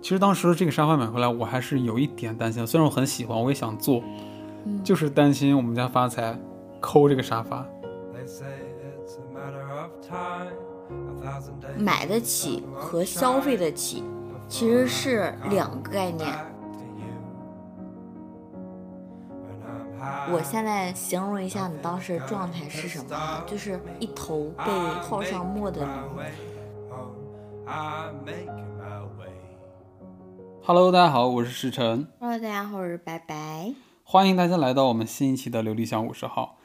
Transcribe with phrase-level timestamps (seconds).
[0.00, 2.66] 其实当时这个沙发买回来，我还是有一点担心。
[2.66, 4.02] 虽然我很喜欢，我也想做，
[4.64, 6.38] 嗯就是担心我们家发财
[6.80, 7.66] 抠这个沙发。
[8.14, 8.46] They say
[9.04, 10.52] it's a matter of time,
[10.90, 14.04] a thousand days 买得起和消费得起
[14.48, 16.28] 其实是两个概念。
[20.30, 23.42] 我现在形容一下你当时的状态是什么啊？
[23.46, 24.64] 就是一头被
[25.06, 25.84] 泡上墨的
[27.66, 28.57] my
[30.68, 33.72] Hello，大家好，我是石晨，Hello，大家好，我是白白。
[34.04, 36.58] 欢迎大家来到我们新一期的琉璃巷五十号。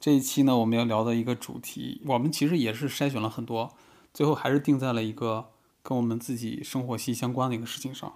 [0.00, 3.70] 这一期呢，我们要聊的一个主题，我们其实也是筛选了很多，
[4.14, 5.48] 最后还是定在了一个
[5.82, 8.10] 跟我们自己生活息息相关的一个事情上。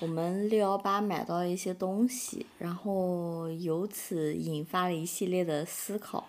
[0.00, 6.24] 我们六幺八买到了一些东西，然后由此引发了一系列的思考，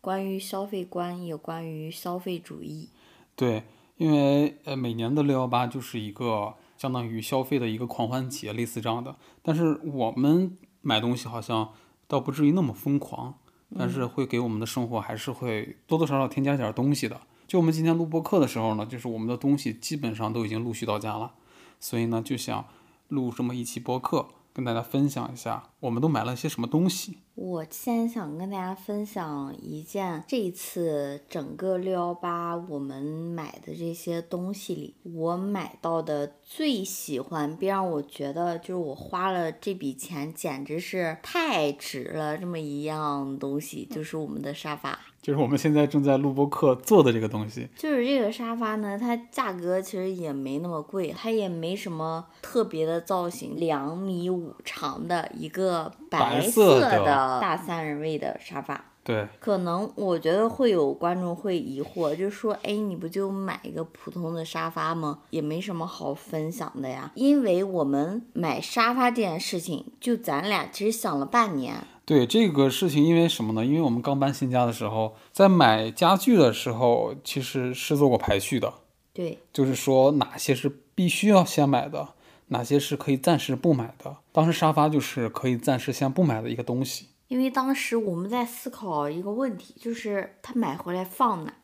[0.00, 2.88] 关于消费观，也关于消费主义。
[3.34, 3.64] 对，
[3.96, 9.14] 因为呃每年的六幺八就是一个相当于消费的一个狂欢节，类似这样的。
[9.40, 11.72] 但是我们买东西好像
[12.08, 13.38] 倒不至于那么疯狂，
[13.78, 17.20] 但是会给我们的生活还是会多多少少添加点儿东西的。
[17.46, 21.34] 就我们今天录播课的时候呢，就是我们的东西基本上都已经陆续到家了，
[21.78, 22.64] 所以呢就想
[23.06, 27.18] 录这么一期播客，跟大家分享一下我们都买了些什么东西。
[27.34, 44.98] 我先想跟大家分享一件这次整个六幺八我们买的这些东西里，我买到的最喜欢，并让我觉得就是我花了这笔钱简直是太值了，这么一样东西，就是我们的沙发。
[45.22, 58.84] 就是我们现在正在录播课做的这个东西，就是这个沙发呢，它价格其实也没那么贵，它也没什么特别的造型，两米五长的一个白白色的的大三人位的沙发。
[59.04, 65.20] 对，可能我觉得会有观众会疑惑，就是说，哎，你不就买一个普通的沙发吗？
[65.30, 67.10] 也没什么好分享的呀。
[67.14, 71.76] 因为我们买沙发这件事情，就咱俩其实想了半年。
[72.12, 73.64] 对这个事情，因为什么呢？
[73.64, 78.74] 因为我们刚搬新家的时候，在买家具的时候，其实是做过排序的，
[79.14, 82.10] 对，就是说哪些是必须要先买的，
[82.48, 84.18] 哪些是可以暂时不买的。
[84.30, 87.08] 当时沙发就是可以暂时先不买的一个东西。
[87.28, 91.54] 因为当时我们在思考一个问题，就是他买回来放哪，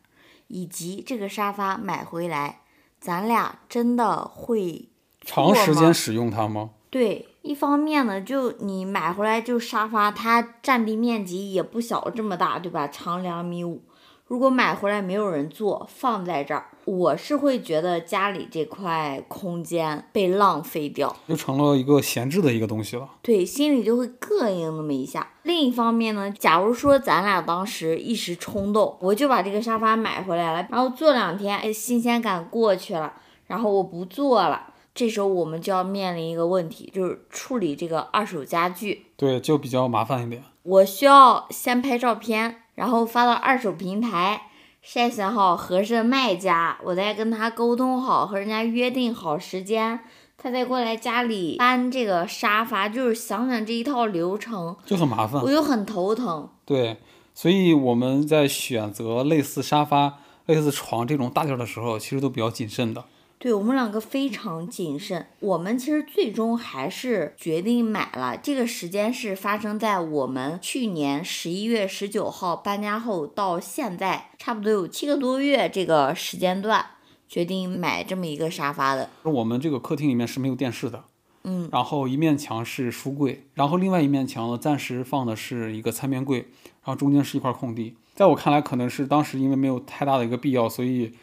[0.47, 2.61] 以及这个沙发买回来，
[2.99, 4.89] 咱俩真的会
[5.21, 6.71] 长时间使用它吗？
[6.89, 12.87] 对，一方面呢，就你买回来就沙发，它占地面积也不小，这么大，对吧？
[12.87, 13.81] 长两米五。
[14.27, 23.09] 如果买回来没有人坐，放在这儿，我是会觉得家里这块空间被浪费掉，就成了一个闲置的一个东西了。
[23.23, 25.29] 对，心里就会膈应那么一下。
[25.41, 33.11] 另一方面呢，假如说咱俩当时一时冲动，我就把这个沙发买回来了，然后坐两天，哎，新鲜感过去了，
[33.47, 34.67] 然后我不坐了。
[34.99, 39.05] 这时候我们就要面临一个问题，就是处理这个二手家具。
[39.15, 40.43] 对，就比较麻烦一点。
[40.63, 44.49] 我需要先拍照片，然后发到二手平台，
[44.85, 50.01] 筛选好合适的卖家，我再跟他沟通好，和人家约定好时间，
[50.37, 52.89] 他再过来家里搬这个沙发。
[52.89, 55.49] 就是想想这一套流程，就很麻烦我。
[55.49, 56.49] 就很头疼。
[56.65, 56.97] 对，
[57.33, 60.17] 所以我们在选择类似沙发、
[60.47, 63.05] 类似床这种大件儿的时候，其实都比较谨慎的。
[63.39, 68.35] 对我们两个非常谨慎，我们其实最终还是决定买了。
[68.35, 76.85] 这个时间是发生在我们去年十一月十九号搬家后到现在，差不多有七个多月这个时间段，
[77.29, 79.09] 决定买这么一个沙发的。
[79.23, 81.05] 我们这个客厅里面是没有电视的，
[81.45, 87.95] 嗯，然后一面墙是书柜，然后另外一面墙呢，暂时放的是一个餐边柜，然后中间是一块空地。
[88.15, 91.13] 在我看来，可能是当时因为没有太大的一个必要，所以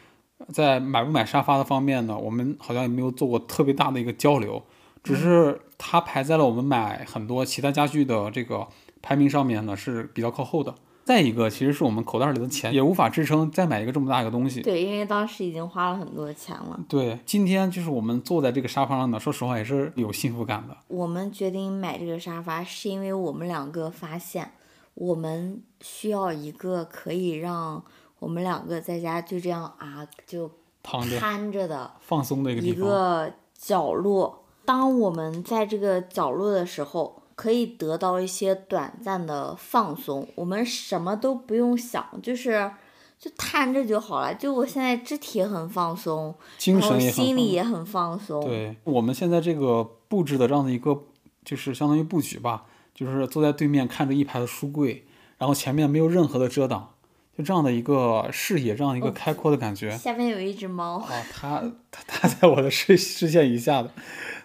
[0.53, 4.61] 在买不买沙发的方面呢，我们好像也没有做过特别大的一个交流，
[5.03, 8.67] 只是它排在了我们买很多其他家具的这个
[9.01, 10.73] 排名上面呢是比较靠后的。
[11.05, 14.61] 再一个，其实是我们口袋里的钱也无法支撑再买一个这么大一个东西。
[14.61, 16.77] 对，因为当时已经花了很多钱了。
[16.89, 20.75] 对，今天就是我们坐在这个沙发上呢，说实话也是有幸福感的。
[20.89, 24.51] 我们决定买这个沙发，是因为我们两个发现，
[24.95, 27.81] 我们需要一个可以让
[28.19, 30.49] 我们两个在家就这样啊，就
[30.81, 32.73] 躺着瘫着的放松的一个一。
[32.73, 34.43] 个角落。
[34.65, 42.69] 当我们在这个角落的时候，可以得到一些短暂的放松，我们什么都不用想，就是
[43.17, 44.33] 就瘫着就好了。
[44.35, 48.43] 就我现在肢体很放松，精神也心里也很放松。
[48.43, 51.03] 对，我们现在这个布置的这样的一个，
[51.45, 55.05] 就是相当于布局吧，就是坐在对面看着一排的书柜，
[55.37, 56.89] 然后前面没有任何的遮挡，
[57.37, 59.95] 就这样的一个视野，这样一个哦开阔的感觉。
[59.95, 63.91] 下面有一只猫，啊，它它它在我的视视线以下的，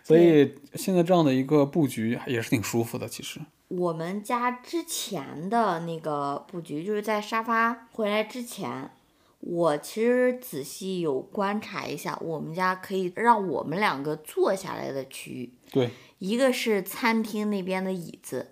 [0.05, 3.09] 所以现在这样的一个布局也是挺舒服的。
[3.09, 8.91] 其实，我们家之前的那个布局，就是在沙发回来之前，
[9.41, 15.89] 我其实仔细有观察一下，我们家可以让我们两个坐下来的区域，对
[16.19, 18.49] 一个是餐厅那边的椅子，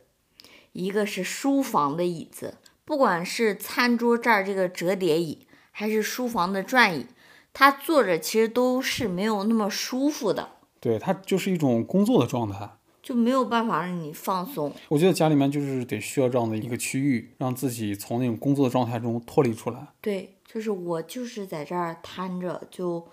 [0.73, 2.55] 一个是书房的椅子。
[2.91, 7.07] 不管是餐桌这儿这个折叠椅，还是书房的转椅，
[7.53, 12.69] 它坐着其实都是没有那么舒服的，对，它就是一种工作的状态。
[13.01, 14.73] 就没有办法让你放松。
[14.89, 23.07] 我觉得家里面就是得需要这样的一个区域，让自己从那种工作的状态中脱离出来，对，就是我就是在这儿瘫着就。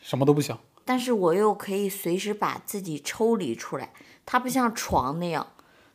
[0.00, 0.58] 什么都不想。
[0.84, 3.92] 但是我又可以随时把自己抽离出来，
[4.26, 5.46] 它不像床那样，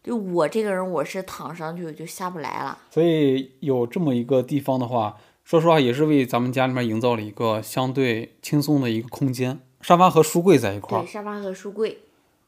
[0.05, 2.77] 就我这个人我是躺上去就下不来了。
[2.91, 9.59] 所以有这么一个地方的话，说实话也是为咱们家里面营造了一个相对轻松的一个空间。
[9.81, 11.97] 沙发和书柜在一块对，儿，沙发和书柜，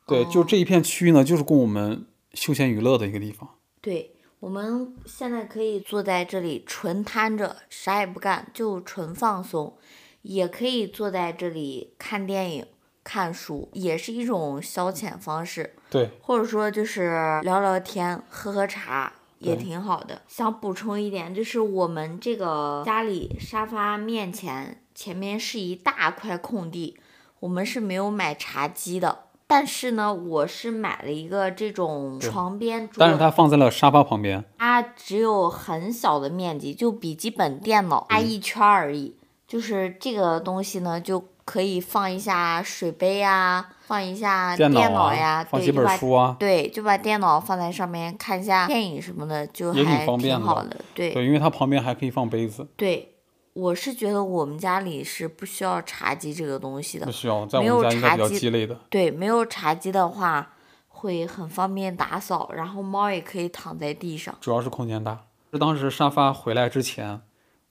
[0.06, 3.50] 对，就哦这一片区域呢，就是供我们休闲娱乐的一个地方。
[3.81, 9.77] 对，我们现在可以坐在这里纯瘫着，啥也不干，就纯放松，
[10.21, 12.65] 也可以坐在这里看电影、
[13.04, 15.74] 看书，也是一种消遣方式。
[15.89, 20.22] 对，或者说就是聊聊天、喝喝茶也挺好的。
[20.28, 26.98] 想补充一点，就是我们这个家里沙发面前前面是一大块空地，
[27.39, 29.19] 我们是没有买茶几的。
[29.50, 34.44] 但是呢，我是买了一个这种床边桌，但是它放在了沙发旁边。
[34.57, 39.16] 它只有很小的面积，就笔记本电脑大一圈儿而已。
[39.48, 50.75] 就是这个东西呢，就可以放一下水杯呀，放一下电脑呀，对，放几本书啊，对，就把电脑放在上面看一下电影什么的，就也挺还方便的挺好的。
[50.94, 53.15] 对对，因为它旁边还可以放杯子，对，
[53.53, 57.05] 我是觉得我们家里是不需要茶几这个东西的。
[57.05, 58.77] 不需要，在我们家应该比较鸡肋的。
[58.89, 60.51] 对，没有茶几的话，
[60.89, 64.35] 会很方便打扫，然后猫也可以躺在地上。
[64.41, 65.17] 主要是空间大。
[65.53, 67.21] 是当时沙发回来之前，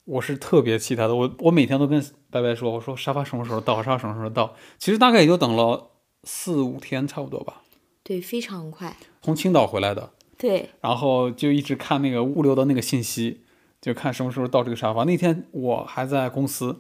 [0.07, 1.15] 我是特别期待的。
[1.15, 4.55] 我我每天都跟白白说，我说沙发什么时候到，沙发什么时候到。
[4.79, 5.91] 其实大概也就等了
[6.25, 7.63] 四五天差不多吧。
[8.03, 8.97] 对，非常快。
[9.21, 13.43] 从青岛回来的，对，然后就一直看那个物流的那个信息，
[13.81, 15.03] 就看什么时候到这个沙发。
[15.05, 16.79] 那天我还在公司，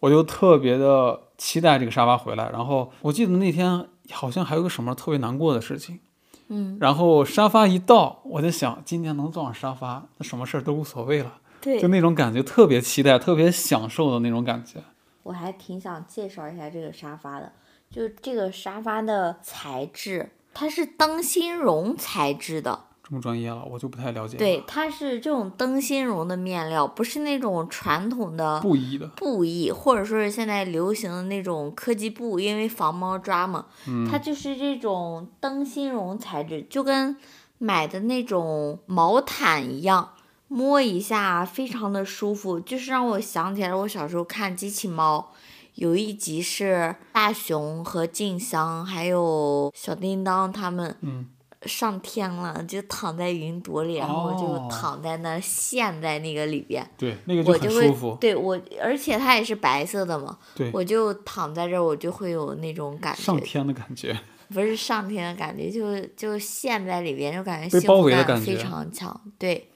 [0.00, 2.50] 我就特别的期待这个沙发回来。
[2.50, 6.00] 然后我记得那天好像还有个什么特别难过的事情。
[6.48, 14.82] 嗯，然后沙发一到，我在想今天能坐上沙发，那什么事儿都无所谓了，对就，那种感觉特别期待、特别享受的那种感觉。
[15.22, 17.52] 我还挺想介绍一下这个沙发的，
[17.88, 22.86] 就这个沙发的材质，它是灯芯绒材质的。
[23.04, 24.38] 这么专业了，我就不太了解了。
[24.38, 37.16] 对，它是这种灯芯绒的面料，不是那种传统的布艺的，布艺，或者说是现在流行的那种科技布，因为防猫抓嘛，嗯它就是这种灯芯绒材质，就跟
[37.58, 40.10] 买的那种毛毯一样，
[40.52, 45.32] 摸一下非常的舒服，就是让我想起来我小时候看机器猫。
[45.76, 51.26] 有一集是大熊和静香还有小叮当他们嗯，
[51.62, 56.86] 上天了，就躺在云朵里，然后就哦躺在那陷在那个里边。
[56.98, 58.18] 对，那个我就会很舒服。
[58.20, 64.14] 对我，而且它也是白色的嘛，对，我就躺在这儿，我就会有那种感觉，上天的感觉。
[64.52, 69.20] 不是上天的感觉，就就陷在里边，就感觉幸被包福感非围的感觉常强。
[69.38, 69.70] 对，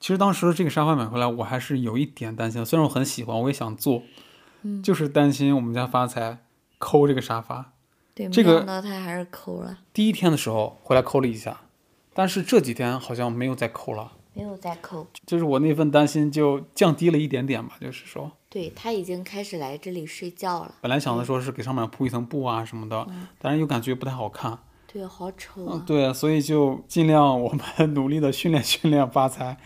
[0.00, 2.64] 其实当时这个沙发买回来，我还是有一点担心的。
[2.64, 4.02] 虽然我很喜欢，我也想坐，
[4.62, 6.38] 嗯就是担心我们家发财
[6.78, 7.72] 抠这个沙发。
[8.14, 11.60] 对，这个没想到他还是抠了，第一天的时候回来抠了一下，
[12.14, 15.06] 但是这几天好像没有再抠了，没有再抠。
[15.26, 17.76] 就是我那份担心就降低了一点点吧。
[17.80, 20.74] 就是说，对，他已经开始来这里睡觉了。
[20.80, 23.06] 本来想的说是给上面铺一层布啊什么的，
[23.38, 24.58] 但是又感觉不太好看。
[24.92, 25.84] 对，好丑嗯，啊！
[25.86, 27.60] 对，所以就尽量我们
[27.94, 29.56] 努力的训练训练发财，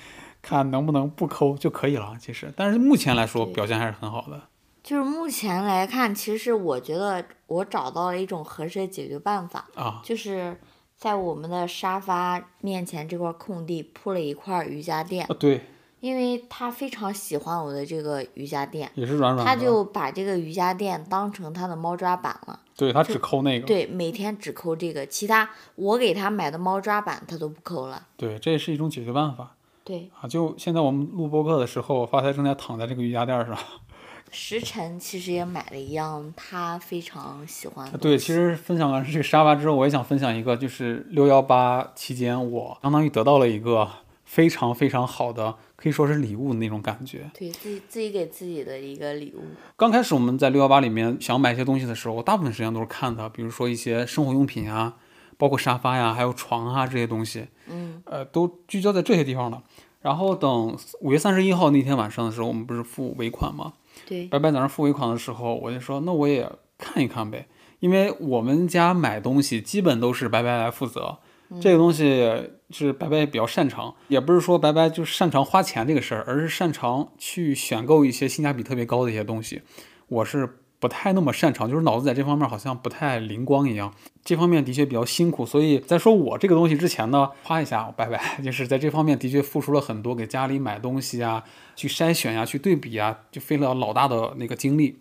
[0.44, 2.14] 看能不能不抠就可以了。
[2.20, 4.42] 其实，但是目前来说表现还是很好的。
[4.82, 10.60] 就是目前来看，其实我觉得我找到了一种合适的解决办法，啊，就是
[10.96, 15.26] 在我们的沙发面前这块空地铺了一块瑜伽垫。
[15.26, 15.62] 啊对，
[16.00, 19.44] 因为他非常喜欢我的这个瑜伽垫，也是软软的。
[19.44, 22.60] 他就把这个瑜伽垫当成他的猫抓板了。
[22.76, 23.66] 对他只抠那个。
[23.66, 28.06] 对，每天只抠这个，其他我给他买的猫抓板他都不抠了。
[28.18, 29.54] 对，这也是一种解决办法
[29.84, 30.26] 对，啊。
[30.26, 33.56] 就现在我们录播客的时候，发财正在躺在这个瑜伽垫上。
[34.32, 37.96] 时辰其实也买了一样他非常喜欢的。
[37.96, 43.88] 对，其实分享完这个沙发之后，我也想分享一个，就是六幺八期间，我相当于得到了一个
[44.24, 47.30] 非常非常好的可可以说是礼物的那种感觉。
[47.34, 49.42] 对自己自己给自己的一个礼物。
[49.76, 54.96] 刚开始我们在六幺八里面想买一些东西的时候，我大部分时间都是看的，比如说一些生活用品啊，
[55.36, 59.62] 包括沙发呀，还有床啊这些东西，嗯呃，都聚焦在这些地方了。
[60.04, 63.72] 然后等五月三十一号那天晚上的时候，我们不是付尾款吗？
[64.06, 66.46] 对，白白在那付尾款的时候，我就说那我也
[66.76, 67.46] 看一看呗，
[67.80, 71.16] 因为我们家买东西基本都是白白来负责，
[71.58, 79.62] 这个东西是白白比较擅长，也不是说白白就擅长花钱这个事儿，而是擅长去选购一些性价比特别高的一些东西。
[80.08, 85.46] 我是不太那么擅长，就是脑子在这方面好像不太灵光一样，这方面的确比较辛苦。
[85.46, 91.42] 所以在说我这个东西之前呢，夸一下我，拜拜， 就是在这方面的确付出了很多，给家里买东西啊，
[91.74, 94.98] 去筛选呀、去对比啊，就费了老大的那个精力。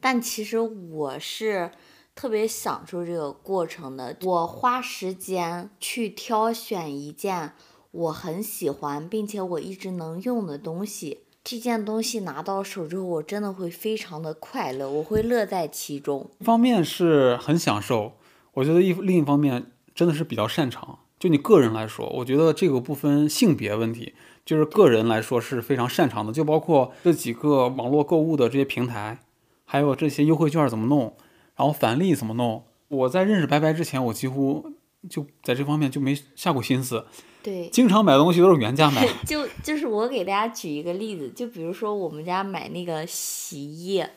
[0.00, 1.72] 但其实我是
[2.14, 4.16] 特别享受这个过程的。
[4.22, 7.52] 我花时间去挑选一件
[7.90, 11.24] 我很喜欢，并且我一直能用的东西。
[11.44, 16.30] 这件东西拿到手之后，我真的会非常的快乐，我会乐在其中。
[16.38, 18.12] 一方面是很享受，
[18.52, 20.98] 我觉得一另一方面真的是比较擅长。
[21.18, 24.14] 就你个人来说，我觉得这个不分性别问题，
[24.44, 26.32] 就是个人来说是非常擅长的。
[26.32, 29.18] 就包括这几个网络购物的这些平台，
[29.64, 31.16] 还有这些优惠券怎么弄，
[31.56, 32.64] 然后返利怎么弄。
[32.88, 34.72] 我在认识白白之前，我几乎
[35.08, 37.06] 就在这方面就没下过心思，
[37.42, 39.06] 对，经常买东西都是原价买。
[39.24, 44.10] 就就是我给大家举一个例子，就比如说我们家买那个洗衣液，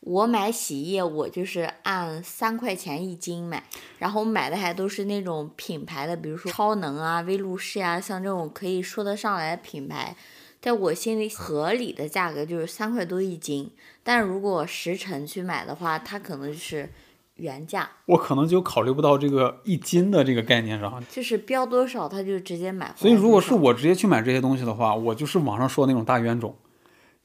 [0.00, 3.64] 我买洗衣液我就是按三块钱一斤买，
[3.98, 10.16] 然后买的还都是那种品牌的，比如说超能啊、威露士啊，像这种可以说得上来的品牌，
[10.60, 13.70] 在我心里合理的价格就是三块多一斤，
[14.04, 16.90] 但是如果实诚去买的话，它可能就是
[17.40, 21.02] 原价，我可能就考虑不到这个一斤的这个概念上。
[21.10, 22.92] 就是标多少他就直接买。
[22.96, 26.54] 所以，如果是我直接去买这些东西的话，我就是网上说的那种大冤种，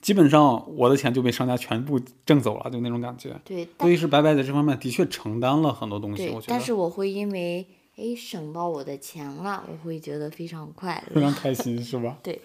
[0.02, 3.36] 基本上我的钱就被商家全部挣走了，就那种感觉。
[3.44, 7.68] 对，所以是白白在这方面的确承担了很多东西，对我，觉但是我会因为
[7.98, 11.32] 哎省到我的钱了，我会觉得非常快乐非常。
[11.34, 12.18] 开心，是吧？
[12.24, 12.42] 对。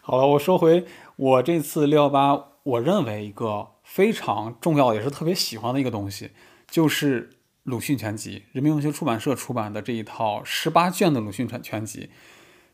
[0.00, 0.84] 好了，我说回
[1.16, 6.30] 我这次六幺八，我认为一个非常重要也是特别喜欢的一个东西，
[6.68, 7.30] 就是
[7.64, 12.10] 鲁迅全集，人民文学出版社出版的这一套十八卷的鲁迅全全集。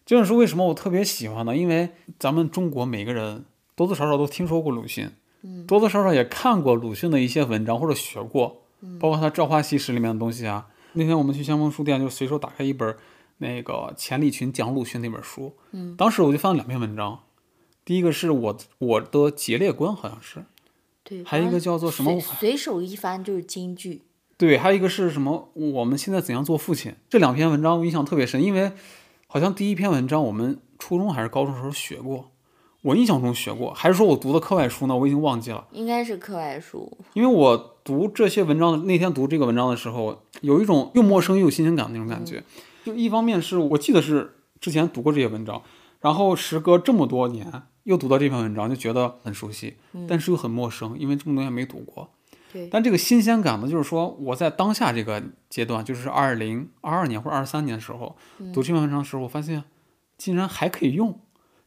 [0.05, 1.57] 这本书为什么我特别喜欢呢？
[1.57, 3.45] 因为咱们中国每个人
[3.77, 5.11] 多多少少都听说过鲁迅，
[5.43, 8.63] 嗯多多少少也看过鲁迅的一些文章或者学过，
[8.99, 10.69] 包括他《朝花夕拾》里面的东西啊。
[10.95, 12.95] 那天我们去先锋书店，就随手打开一本
[13.39, 17.21] 那个钱理群讲鲁迅那本书，嗯，当时我就翻了两篇文章，
[17.85, 20.45] 第一个是我我的节烈观，好像是，
[21.05, 24.03] 对，还有一个叫做什么随随手一翻就是金句。
[24.37, 25.51] 对，还有一个是什么？
[25.55, 26.95] 我们现在怎样做父亲？
[27.09, 28.73] 这两篇文章我印象特别深，因为
[29.27, 32.31] 好像第一篇文章我们初中还是高中时候学过，
[32.83, 34.97] 我印象中学过，还是说我读的课外书呢？
[34.97, 35.69] 我已经忘记了。
[35.71, 42.43] 应该是课外书，因为我读这些文章的那天读这个文章的时候，有一种又陌生又有新鲜感的那种感觉。
[42.85, 45.63] 就一方面是我记得是之前读过这些文章，
[46.01, 49.77] 然后时隔这么多年又读到这篇文章，就觉得很熟悉，
[50.09, 52.11] 但是又很陌生，因为这么多年没读过。
[52.53, 58.17] 对，但这个新鲜感呢，就是说我在当下这个阶段，就是二零二二年或者二三年的时候，
[58.53, 59.65] 读这篇文章的时候，我发现
[60.19, 61.19] 竟然还可以用，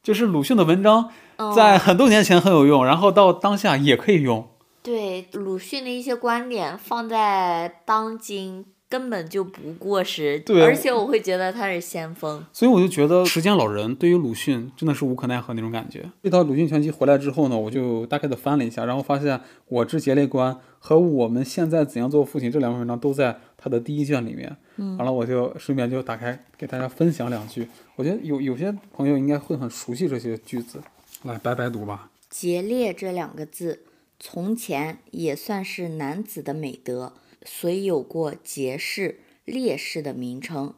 [0.03, 1.09] 就是鲁迅的文章
[1.55, 4.47] 在嗯很多年前很有用，然后到当下也可以用。
[4.83, 12.45] 对鲁迅的一些观点放在当今根本就不过时，对而且我会觉得他是先锋。
[12.53, 16.09] 所以我就觉得《时间老人》对于鲁迅真的是无可奈何那种感觉。
[16.23, 19.37] 这套鲁迅全集回来之后呢，我就大概的翻了一下，然后发现
[19.67, 24.55] 《我之节烈观》和我们现在怎样做父亲这两篇文章都在他的第一卷里面。
[24.77, 27.67] 嗯，完了我就顺便就打开给大家分享两句。
[27.95, 30.79] 我觉得有有些朋友应该会很熟悉这些句子，
[31.23, 32.11] 来白白读吧。
[32.29, 33.79] 节烈这两个字，
[34.19, 37.13] 从前也算是男子的美德，
[37.45, 40.73] 所以有过节士、烈士的名称。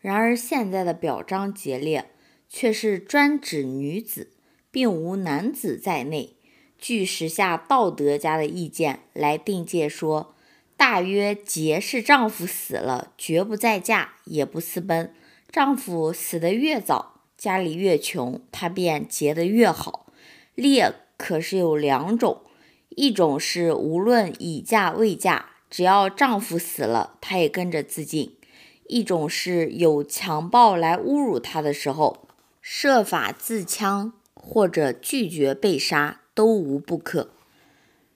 [0.00, 2.10] 然而现在的表彰节烈，
[2.48, 4.32] 却是专指女子，
[4.70, 6.34] 并无男子在内。
[6.78, 10.34] 据时下道德家的意见来定界说，
[10.76, 15.12] 大约节是丈夫死了，绝不再嫁，也不私奔。
[15.50, 20.12] 丈夫死得越早，家里越穷，她便结得越好。
[20.54, 22.42] 烈可是有两种，
[22.90, 28.32] 一种是无论已嫁未嫁，只要丈夫死了，她也跟着自尽；
[28.86, 32.28] 一种是有强暴来侮辱她的时候，
[32.60, 37.30] 设法自戕或者拒绝被杀，都无不可。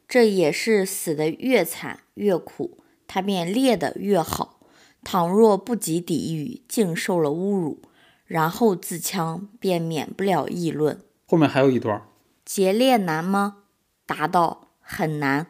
[0.09, 4.61] 这也是死得越惨越苦，她便烈得越好。
[5.05, 7.83] 倘若不及抵御，竟受了侮辱，
[8.25, 11.01] 然后自戕，便免不了议论。
[11.27, 12.03] 后面还有一段，
[12.45, 13.65] 劫猎难吗？
[14.07, 15.47] 答道很难。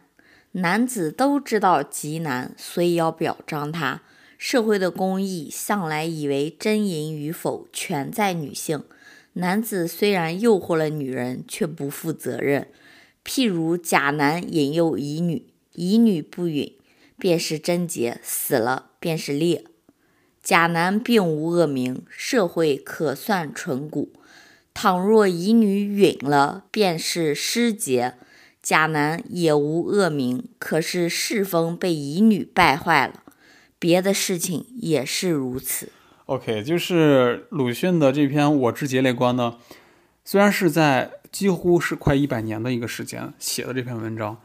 [0.52, 4.02] 男子都知道极难，所以要表彰他。
[4.36, 8.84] 社会的公义向来以为真淫与否全在女性。
[9.34, 12.68] 男子虽然诱惑了女人，却不负责任。
[13.24, 16.74] 譬如甲男引诱乙女，乙女不允，
[17.16, 19.64] 便是贞洁；死了便是烈。
[20.42, 24.12] 甲男并无恶名，社会可算淳古。
[24.74, 28.16] 倘若乙女允了，便是失节。
[28.62, 33.22] 甲男也无恶名，可是世风被乙女败坏了。
[33.78, 35.88] 别的事情也是如此。
[36.26, 39.56] OK，就是鲁迅的这篇《我之节类观》呢，
[40.24, 44.38] 虽然是在几乎是快一百年的一个时间写的这篇文章，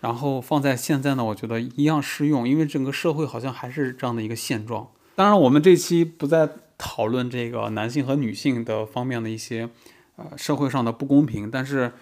[0.00, 4.88] 然后放在现在呢，我觉得一样适用，因为整个社会好像还是这样的一个现状。
[5.14, 6.48] 当然，我们这期不再
[6.78, 9.68] 讨论这个男性和女性的方面的一些
[10.16, 11.92] 呃社会上的不公平，但是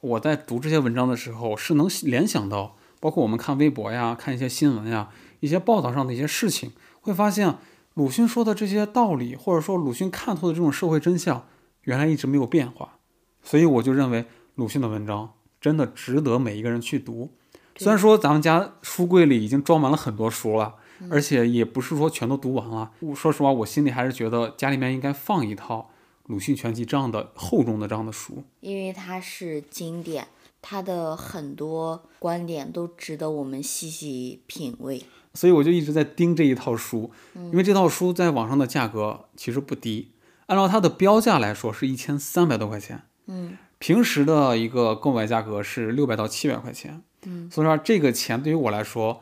[0.00, 5.08] 我在读这些文章的时候，是能联想到，包括我们看微博呀、看一些新闻呀、
[5.40, 7.56] 一些报道上的一些事情，会发现。
[7.96, 11.46] 鲁迅说的这些道理，或者说鲁迅看透的这种社会真相，
[11.84, 12.98] 原来一直没有变化，
[13.42, 14.26] 所以我就认为
[14.56, 17.32] 鲁迅的文章真的值得每一个人去读。
[17.78, 20.74] 虽然说咱们家书柜里已经装满了很多书了，
[21.10, 22.90] 而且也不是说全都读完了。
[23.00, 25.90] 我说实话，我心里还是觉得家里面应该放一套
[26.26, 28.44] 《鲁迅全集》这样的厚重的这样的书。
[28.60, 30.26] 因为它是经典，
[30.60, 35.02] 它的很多观点都值得我们细细品味。
[35.34, 40.12] 所以我就一直在盯这一套书，因为这套书在网上的价格其实不低，
[40.46, 49.20] 按照它的标价来说是一千三百多块钱，嗯平时的一个购买价格是六百到七百块钱，嗯，所以说这个钱对于我来说，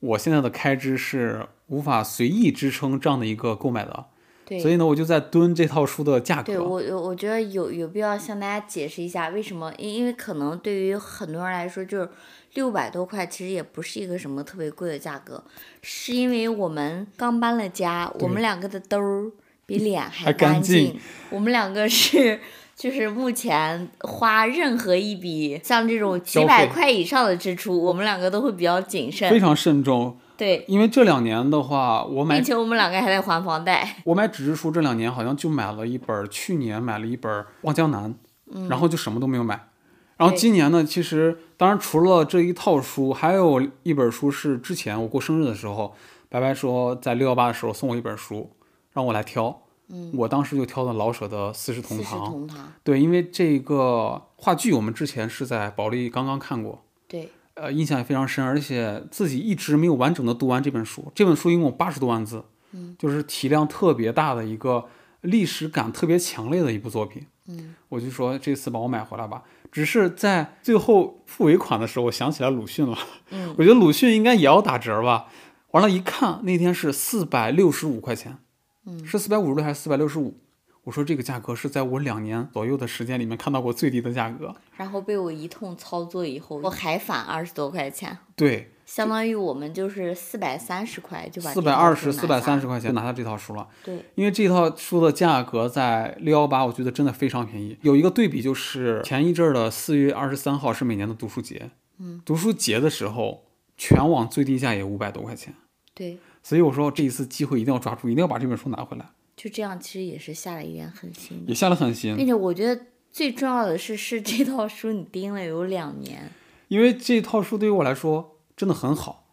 [0.00, 4.04] 我现在的开支是无法随意支撑这样的一个购买的，
[4.44, 4.58] 对。
[4.60, 6.62] 所以呢，我就在蹲这套书的价对格。
[6.62, 12.08] 我我我觉得有有必要向大家解释一下为什么，因因为可能对于很多人来说，就是
[12.54, 15.42] 六百多块其实也不是一个什么特别贵的价格，
[15.82, 19.30] 是因为我们刚搬了家，我们两个的兜儿
[19.66, 22.40] 比脸还还干净净，我们两个是。
[22.76, 29.30] 就是目前花任何一笔像这种几百块以上的支出，我们两个都会比较谨慎。
[29.30, 33.96] 非常慎重，对，因为这两年的话，我买并且我们两个还在还房贷。
[34.06, 37.30] 我买纸质书这两年好像就买了一本，去年买了一本
[37.62, 38.10] 《望江南》，
[38.52, 39.68] 嗯然后就什么都没有买。
[40.16, 45.94] 然后今年呢，其实当然除了这一套书，还有一本书是之前我过生日的时候，
[46.28, 48.50] 白白说在六幺八的时候送我一本书，
[48.92, 49.60] 让我来挑。
[49.88, 52.20] 嗯，我当时就挑的老舍的《四世同堂》。
[52.26, 61.10] 同堂，对，因为这个话剧我们之前是在保利刚刚看过，对，呃，印象也非常深，而且自己一直没有完整的读完这本书。
[61.14, 64.86] 这本书一共八十多万字，嗯，就是体量特别大的一个
[65.20, 67.26] 历史感特别强烈的一部作品。
[67.46, 69.42] 嗯，我就说这次帮我买回来吧。
[69.70, 72.96] 只是在最后付尾款的时候，我想起来鲁迅了。
[73.30, 75.26] 嗯，我觉得鲁迅应该也要打折吧。
[75.72, 78.38] 完了，一看那天是四百六十五块钱，
[78.86, 80.38] 嗯是四百五十六还是四百六十五？
[80.84, 84.54] 我说这个价格是在我两年左右的时间里面看到过最低的价格。
[84.76, 93.66] 然后被我一通操作以后，我还返二十多块钱，对，相当于我们就是四百三十块就把四百二十、四四百三十块钱拿下这套书了。
[93.84, 97.78] 对，因为这套书的价格在六幺八，我觉得真的非常便宜。
[97.82, 103.44] 有一个对比就是前一阵儿的四月二十三号是每年的读书节，嗯，读书节的时候
[103.76, 105.54] 全网最低价也五百多块钱，
[105.94, 112.16] 对，所以我说这一次机会一定要抓住，一定要把这本书拿回来，就这样，其实也是下了一点狠心，也下了狠心。
[112.16, 116.30] 并且我觉得最重要的是，是这套书你盯了有两年，
[116.68, 119.26] 因为这套书对于我来说真的很好，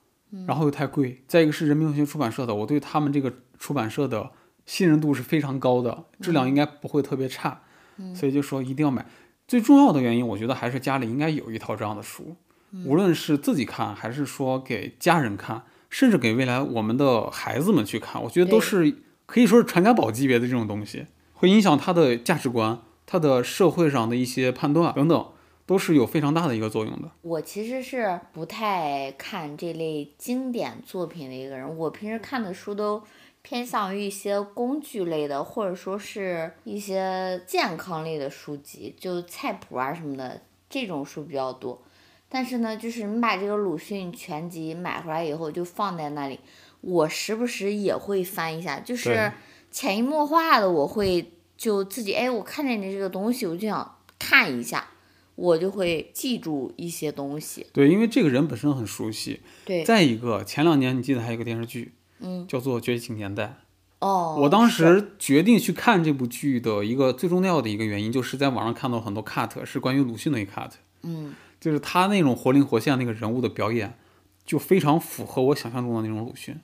[0.47, 4.31] 然后又太贵，再一个是人民文学出版社的，我对他们这个出版社的
[4.65, 7.61] 信任度是非常高的，质量应该不会特别差，
[8.15, 9.05] 所以就说一定要买。
[9.47, 12.35] 最重要的原因，我觉得还是家里应该有一套这样的书，
[12.85, 18.95] 无论是自己看，还是说给家人看，甚至给未来我们的孩子们去看，我觉得都是
[19.31, 25.25] 可以说是传家宝级别的这种东西，会影响他的价值观、他的社会上的一些判断等等，
[25.65, 27.09] 都是有非常大的一个作用的。
[27.21, 33.01] 我其实是不太看这类经典作品的一个人，我平时看的书都
[33.41, 41.81] 偏向于一些工具类的，或者说是一些健康类的书籍，就菜谱啊什么的这种书比较多。
[42.27, 46.39] 但是呢，就是你把这个鲁迅全集买回来以后，就放在那里，
[46.81, 49.31] 我时不时也会翻一下，就是
[49.71, 54.87] 潜移默化的，我会就自己哎，我看见你这个东西，我就想看一下，
[55.35, 57.67] 我就会记住一些东西。
[57.71, 59.41] 对，因为这个人本身很熟悉。
[59.63, 63.43] 对，再一个，前两年你记得还有一个电视剧嗯，叫做《觉醒年代》，
[63.99, 70.71] 哦，我当时决定去看这部剧的一个最重要的一个原因，就是在网上看到很多 cut 是关于鲁迅的一个 cut，
[71.03, 73.95] 嗯就是他那种活灵活现那个人物的表演，
[74.43, 76.59] 就非常符合我想象中的那种鲁迅。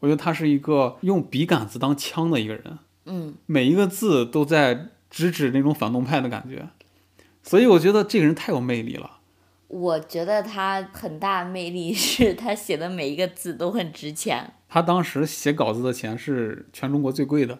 [0.00, 6.68] 我觉得他是一个用笔杆子当枪的一个人，嗯，每一个字都在直指那种反动派的感觉，
[7.42, 9.18] 所以我觉得这个人太有魅力了。
[9.68, 14.54] 我觉得他很大魅力是 他写的每一个字都很值钱。
[14.68, 17.58] 他当时写稿子的钱是全中国最贵的，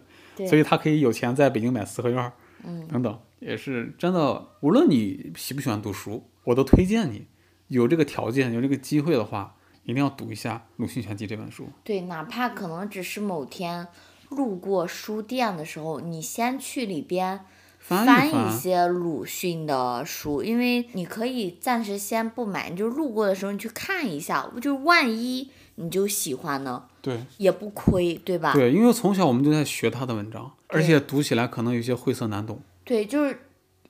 [0.48, 2.33] 所以他可以有钱在北京买四合院，
[2.64, 4.48] 嗯等等，也是真的。
[4.61, 7.26] 无论你喜不喜欢读书，我都推荐你
[7.68, 11.69] 有这个条件、有这个机会的话，一定要读一下《鲁迅全集》这本书。
[11.83, 13.87] 对，哪怕可能只是某天
[14.29, 17.40] 路过书店的时候，你先去里边
[17.79, 28.53] 翻翻一些鲁迅的书，因为你可以暂时先不买，你就路过的时候你去看一下，就万一你就喜欢呢，对也不亏，对吧？
[28.53, 32.61] 对，因为从小我们就在学他的文章，而且读起来可能有些晦涩难懂。
[32.85, 33.40] 对，就是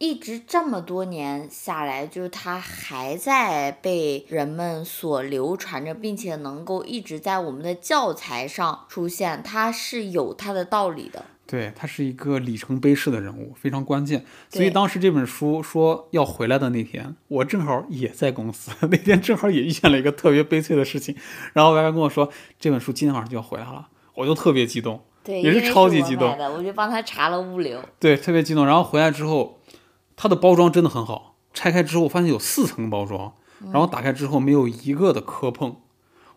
[0.01, 11.27] 一直这么多年下来，就是它还在被人们所流传着，并且能够一直在我们的教材上出现，它是有它的道理的。
[11.47, 14.25] 对他是一个里程碑式的人物，非常关键。
[14.49, 21.15] 所以当时这本书说要回来的那天，我正好也在公司， 那天正好也遇见了一个特别悲催的事情。
[21.53, 27.83] 然后歪歪跟我说，这本书今天晚上就要回来了，我就特别激动，对，也是超级激动我就帮他查了物流。
[27.99, 28.65] 对，特别激动。
[28.65, 29.60] 然后回来之后，
[30.23, 33.33] 它的包装真的很好，拆开之后发现有四层包装，
[33.73, 35.77] 然后打开之后没有一个的磕碰。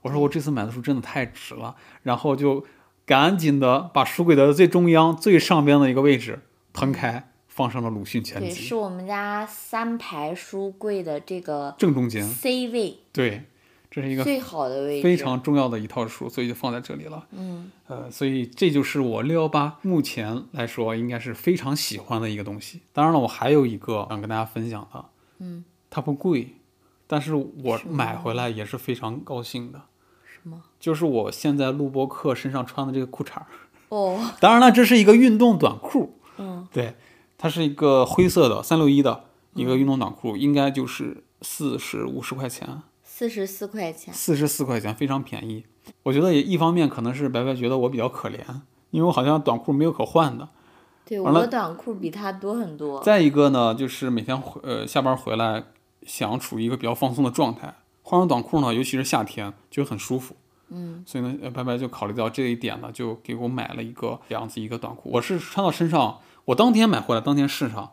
[0.03, 2.63] 我说我这次买的书真的太值了，然后就
[3.05, 12.23] 赶紧的把书柜的最中央最上边的一个位置腾开，放上了鲁迅全对，集，是我们家三排书柜的这个正中间。
[12.23, 13.43] C 位对，
[13.93, 15.03] 这是一个最好的位置。
[15.03, 17.27] 非常重要的一套书，所以就放在这里了。
[17.29, 22.81] 嗯，呃，所以这就是我六幺八目前来说应该是非常喜欢的一个东西。
[22.91, 25.05] 当然了，我还有一个想跟大家分享的，
[25.37, 26.55] 嗯，它不贵，
[27.05, 29.79] 但是我买回来也是非常高兴的，
[30.25, 30.63] 什么？
[30.79, 33.45] 就是我现在录播课身上穿的这个裤衩儿。
[33.89, 36.95] 哦， 当然了，这是一个运动短裤，嗯，对，
[37.37, 42.81] 它是一个灰色的三六一的一个运动短裤，应该就是四十五十块钱。
[43.15, 44.11] 四十四块钱。
[44.11, 45.63] 四十四块钱，非常便宜。
[46.01, 48.39] 我觉得也一方面可能是白白觉得我比较可怜，
[48.89, 50.49] 因为我好像短裤没有可换的。
[51.05, 52.99] 对，我短裤比他多很多。
[53.03, 55.63] 再一个呢，就是每天回呃下班回来，
[56.01, 60.35] 想处于一个比较放松的状态，换上短裤呢，尤其是夏天就很舒服。
[60.69, 65.11] 嗯，所以呢，呃白白就考虑到这一点呢，就给我买了一个这样子一个短裤。
[65.13, 67.91] 我是穿到身上，我当天买回来，当天试上，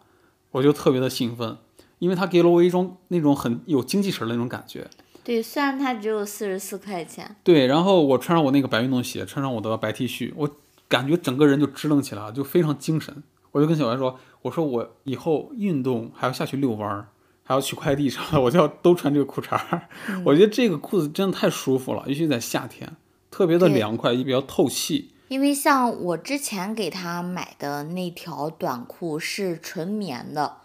[0.52, 1.58] 我就特别的兴奋，
[1.98, 4.88] 因为它给了我一种那种很有精气神儿的那种感觉。
[5.22, 7.36] 对，虽然它只有四十四块钱。
[7.44, 10.50] 对，然后我穿上我那个白运动鞋，穿上我的白 T 恤，我
[10.88, 13.22] 感觉整个人就支棱起来了，就非常精神。
[13.52, 17.08] 我就跟小白说：“我说我以后运动还要下去遛弯儿，
[17.42, 19.88] 还要取快递啥的，我就要都穿这个裤衩儿。
[20.24, 22.96] 我觉得这个裤子真的太舒服了，尤其在夏天，
[23.30, 25.12] 特别的凉快，也比较透气。
[25.26, 30.56] 因为像我之前给他买的那条短裤是纯棉的，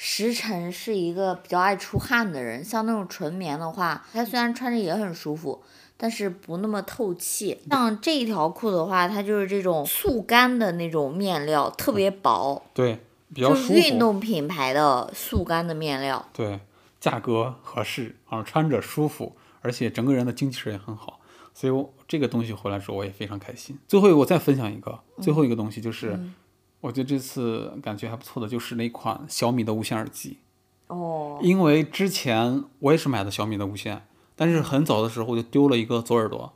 [0.00, 5.60] 石晨是一个比较爱出汗的人，像那种纯棉的话，它虽然穿着也很舒服，
[5.96, 7.58] 但是不那么透气。
[7.68, 13.00] 像这一条裤的话，它就是这种速干的那种面料，特别薄，对，
[13.34, 13.98] 比较舒服运。
[13.98, 16.24] 动品牌的速干的面料。
[16.32, 16.60] 对，
[17.00, 21.18] 价格合适，啊，穿着舒服，而且整个人的精气神也很好。
[21.52, 23.76] 所以我这个东西回来之后，我也非常开心。
[23.88, 26.32] 最后我再分享一个，最后一个东西就是，嗯
[26.80, 30.38] 我觉得这次感觉还不错的，就是那款小米的无线耳机。
[30.86, 36.52] 哦，因为之前我也是买的小米的无线，但是很早的时候我就丢了一个左耳朵，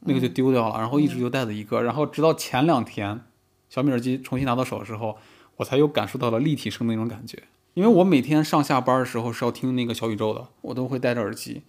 [0.00, 3.22] 那个就丢掉了，然后一直就带着一个，然后直到前两天
[3.68, 5.16] 小米耳机重新拿到手的时候，
[5.56, 7.42] 我才又感受到了立体声的那种感觉。
[7.72, 11.62] 因为我每天上下班的时候是要听那个小宇宙的，我都会戴着耳机，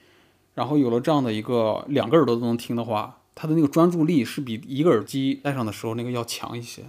[0.53, 6.83] 然后有了这样的一个两个耳朵都能听的话，它的那个专注力是比一个耳机戴上的时候那个要强一些。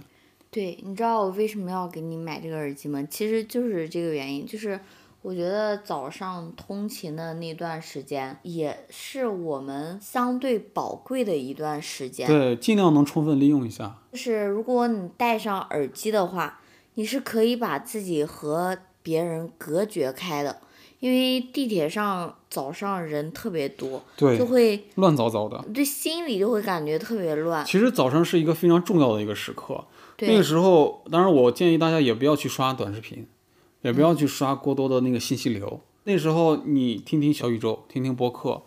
[0.49, 3.05] 对，你知道我为什么要给你买这个耳机吗？
[3.09, 4.79] 其实就是这个原因，就是
[5.21, 12.27] 我觉得早上通勤的那段时间，也是我们相对宝贵的一段时间。
[12.27, 13.97] 对，尽量能充分利用一下。
[14.13, 16.61] 就是如果你戴上耳机的话，
[16.95, 20.61] 你是可以把自己和别人隔绝开的，
[20.99, 25.63] 因为地铁上早上人特别多，对就，会乱糟糟的。
[25.73, 27.65] 对心里就会感觉特别乱。
[27.65, 29.83] 其实早上是一个非常重要的一个时刻。
[30.19, 33.27] 那个时候，当然我建议大家也不要去刷短视频，
[33.81, 35.81] 也不要去刷过多的那个信息流。
[36.05, 38.63] 那时候你听听小宇宙，听听播客，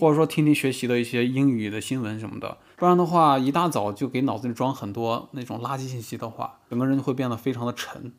[0.00, 8.12] 或者说听听学习的一些英语的新闻什么的，不然的话，一大早就给脑子里装很多那种垃圾信息的话，整个人就会变得非常的沉。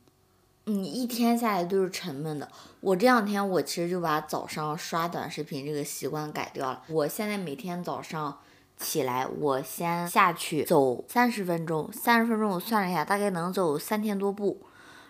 [0.66, 2.48] 你，一天下来都是沉闷的。
[2.82, 6.84] 我这两天我其实就把早上刷短视频这个习惯改掉了。
[6.90, 8.38] 我现在每天早上
[8.80, 14.62] 起来，我先下去走三十分钟，三十分钟我算了一下，大概能走三千多步。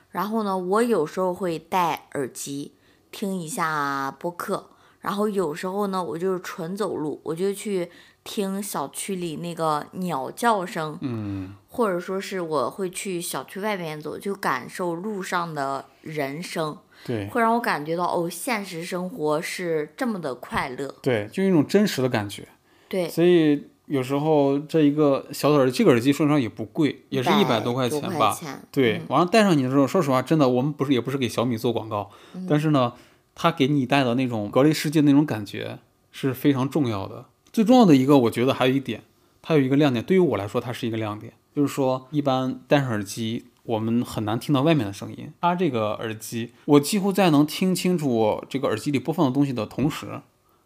[0.09, 2.73] 然后呢，我有时候会戴耳机
[3.11, 7.91] 听一下播客，然后有时候呢，我就是纯走路，我就去
[8.23, 20.95] 听小区里那个鸟叫声，嗯，或者说是我会去小区外边走，就感受路上的人声，对会让我感觉到哦，现实生活是这么的快乐。
[21.03, 22.47] 对，就一种真实的感觉。
[22.89, 28.33] 对，所以有时候这一个小的耳机，这个耳机说实话也不贵，也是一百多块块钱吧。
[28.33, 32.93] 钱对嗯，完了戴上你的时候，说实话，真的，我们不是也不是给小米做广告，嗯但是呢，
[33.35, 35.79] 它给你带的那种隔离世界那种感觉
[36.11, 37.25] 是非常重要的。
[37.51, 39.01] 最重要的一个，我觉得还有一点，
[39.41, 45.31] 它有一个亮点，对于我来说，它是一个亮点，就是说，一般戴上耳机，我们很难听到外面的声音。
[45.41, 50.21] 它这个耳机，我几乎在能听清楚这个耳机里播放的东西的同时，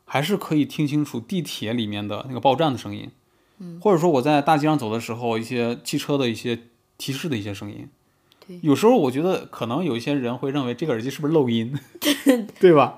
[0.05, 3.09] 还是可以听清楚地铁里面的那个报站的声音，
[3.59, 6.59] 嗯，或者说我在大街上走的时候，一些汽车的一些
[6.97, 7.87] 提示的一些声音。
[8.45, 11.73] 对有时候我觉得可能有一些人会认为这个耳机是不是漏音，
[12.59, 12.97] 对吧？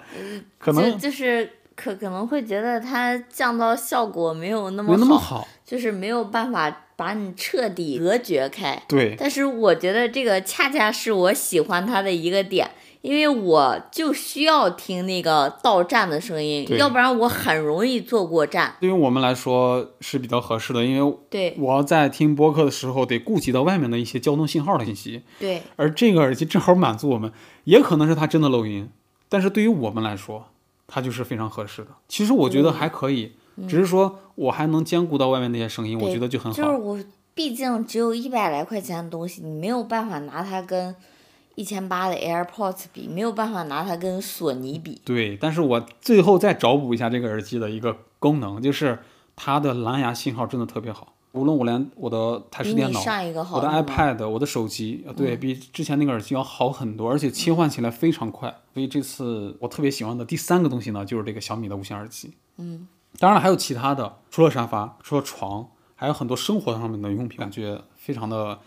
[0.57, 5.47] 可能就是可可能会觉得它降噪效果没有那没么那么好。
[5.63, 8.79] 就是没有办法把你彻底隔绝开。
[8.87, 12.69] 对，但是我觉得这个恰恰是我喜欢它的一个点，
[13.05, 18.75] 因为我就需要听那个到站的声音，要不然我很容易坐过站。
[18.79, 27.31] 对于我们来说是比较合适的，因为对我要在听播客的时候得顾及到外面的一些交通信号的信息，对而这个耳机正好满足我们，
[27.65, 28.89] 也可能是它真的漏音，
[29.29, 30.47] 但是对于我们来说，
[30.87, 31.89] 它就是非常合适的。
[32.07, 33.33] 其实我觉得还可以，
[33.67, 36.57] 只是说我还能兼顾到外面那些声音，我觉得就很好。
[36.57, 36.99] 就是我
[37.35, 40.95] 毕竟只有一百来块钱的东西，你没有办法拿它跟
[41.55, 45.01] 一千八的 AirPods 比，没有办法拿它跟索尼比。
[45.03, 48.99] 对，但是我最后再找补一下这个耳机的一个功能，就是
[49.35, 51.13] 它的蓝牙信号真的特别好。
[51.31, 52.99] 无论我连我的台式电脑、
[53.51, 58.55] 我的 iPad、我的手机，呃对比之前那个耳机要好很多，而且切换起来非常快。
[58.73, 62.31] 所以这次我特别喜欢的第三个东西呢，就是这个小米的无线耳机。
[62.55, 62.87] 嗯，
[63.19, 68.57] 当然，还有其他的，除了沙发，除了床，还有很多生活上面的用品，感觉非常的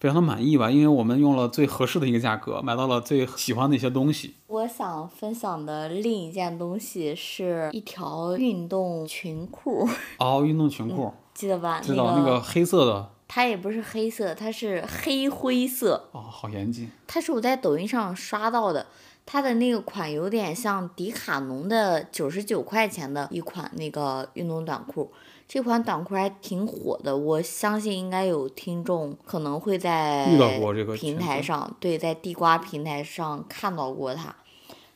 [0.00, 0.68] 非常的满意吧。
[0.70, 4.34] 因为我们用了最合适的一个价格，买到了最喜欢的一些东西。
[4.48, 9.86] 我想分享的另一件东西是一条运动裙裤，
[10.18, 11.80] 哦，运动裙裤，记得吧？
[11.80, 16.08] 知道那个黑色的，它也不是黑色，它是黑灰色。
[16.12, 16.90] 哦，好严谨。
[17.06, 18.86] 它是我在抖音上刷到的，
[19.24, 25.12] 它的那个款有点像迪卡侬的九十九块钱的一款那个运动短裤。
[25.52, 34.36] 这款短裤还挺火的，我相信应该有听众可能会在遇到过这个平台上，对，在地瓜平台上看到过它。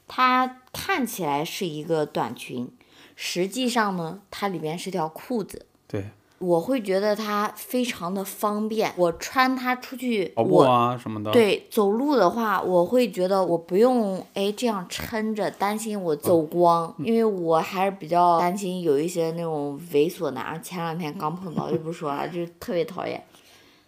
[0.07, 2.71] 它看起来是一个短裙，
[3.17, 5.67] 实际上呢，它里边是条裤子。
[5.89, 6.11] 对，
[6.45, 23.25] 我会觉得它非常的方便，我穿它出去，跑步我啊什么的。，对，走路的话，我会觉得我不用哎这样撑着，担心我走光，因为我还是比较担心有一些那种猥琐男，前两天刚碰到就不说了，就是特别讨厌，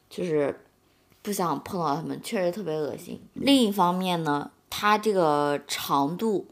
[0.09, 0.59] 就是
[1.23, 3.21] 不想碰到他们，确实特别恶心。
[3.35, 6.47] 另一方面呢，它这个长度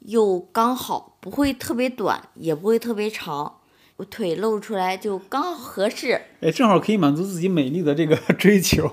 [0.00, 3.55] 又刚好，不会特别短，也不会特别长，
[3.96, 6.20] 我腿露出来就刚好合适。
[6.40, 8.90] 哎，正好可以满足自己美丽的这个 追求，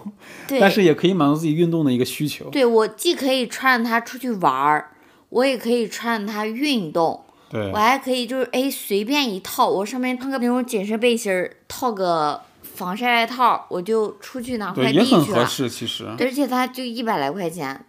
[0.47, 2.49] 对，但是也可以满足自己运动的一个需求。
[2.49, 4.91] 对我既可以穿着它出去玩儿，
[5.29, 15.21] 我也可以穿着它运动，对我还可以就是哎随便一套，我上面穿个那种紧身背心儿，套个防晒外套，我就出去拿快对，也递去了。
[15.21, 17.85] 很合适，其实而且它就一百来块钱，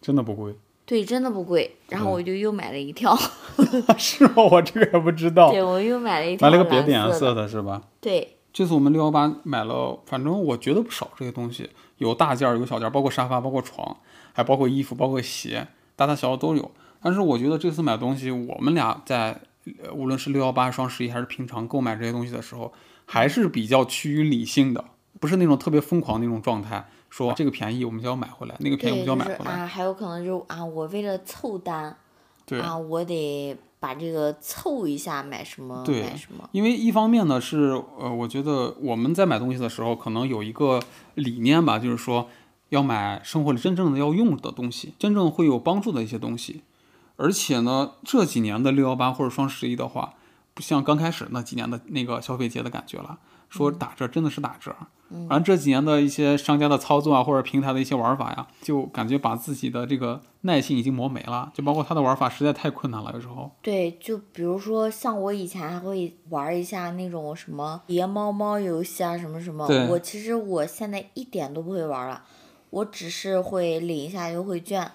[0.00, 0.54] 真的不贵。
[0.86, 1.70] 对，真的不贵。
[1.90, 3.14] 然后我就又买了一条
[3.98, 4.34] 是吗？
[4.36, 5.50] 我这个也不知道。
[5.50, 7.82] 对我又买了一条买了个别的颜色的，是吧？
[8.00, 11.68] 对这次我们六幺八买了，反正我觉得不少这些东西，
[11.98, 13.96] 有大件儿，有小件儿，包括沙发，包括床，
[14.32, 16.70] 还包括衣服，包括鞋，大大小小都有。
[17.02, 19.40] 但是我觉得这次买东西，我们俩在
[19.82, 22.72] 呃无论是六幺八、双十一还是平常购买这些东西的时候，
[23.04, 24.84] 还是比较趋于理性的，
[25.20, 29.62] 不是那种特别疯狂那种状态，说这个便宜我们就要买回来，那个便宜我，们就就是要买回来。
[29.62, 31.96] 啊，还有可能就是啊，我为了凑单
[32.44, 36.48] 对，啊，我得把这个凑一下，买什么对买什么。
[36.52, 40.80] 因为一方面呢是呃，我觉得我们在买东西的时候，可能有一个
[41.14, 42.28] 理念吧，就是说
[42.70, 46.62] 要买生活里真正的要用的东西，真正会有帮助的一些东西。
[47.16, 50.14] 而且呢，这几年的六幺八或者双十一的话，
[50.52, 53.18] 不像刚开始那几年的那个消费节的感觉了。
[53.56, 54.74] 说嗯打折真的是打折，
[55.28, 61.50] 完了这几年的一些商家的操作啊，或者平台的一些玩法呀，就感觉把自己的这个耐心已经磨没了。
[61.54, 63.50] 就包括它的玩法实在太困难了，有时候。
[63.62, 69.66] 对，就比如说像我以前还会玩一下那种什么叠猫猫游戏啊，什么什么。
[69.90, 72.22] 我其实我现在一点都不会玩了，
[72.70, 74.90] 我只是会领一下优惠券，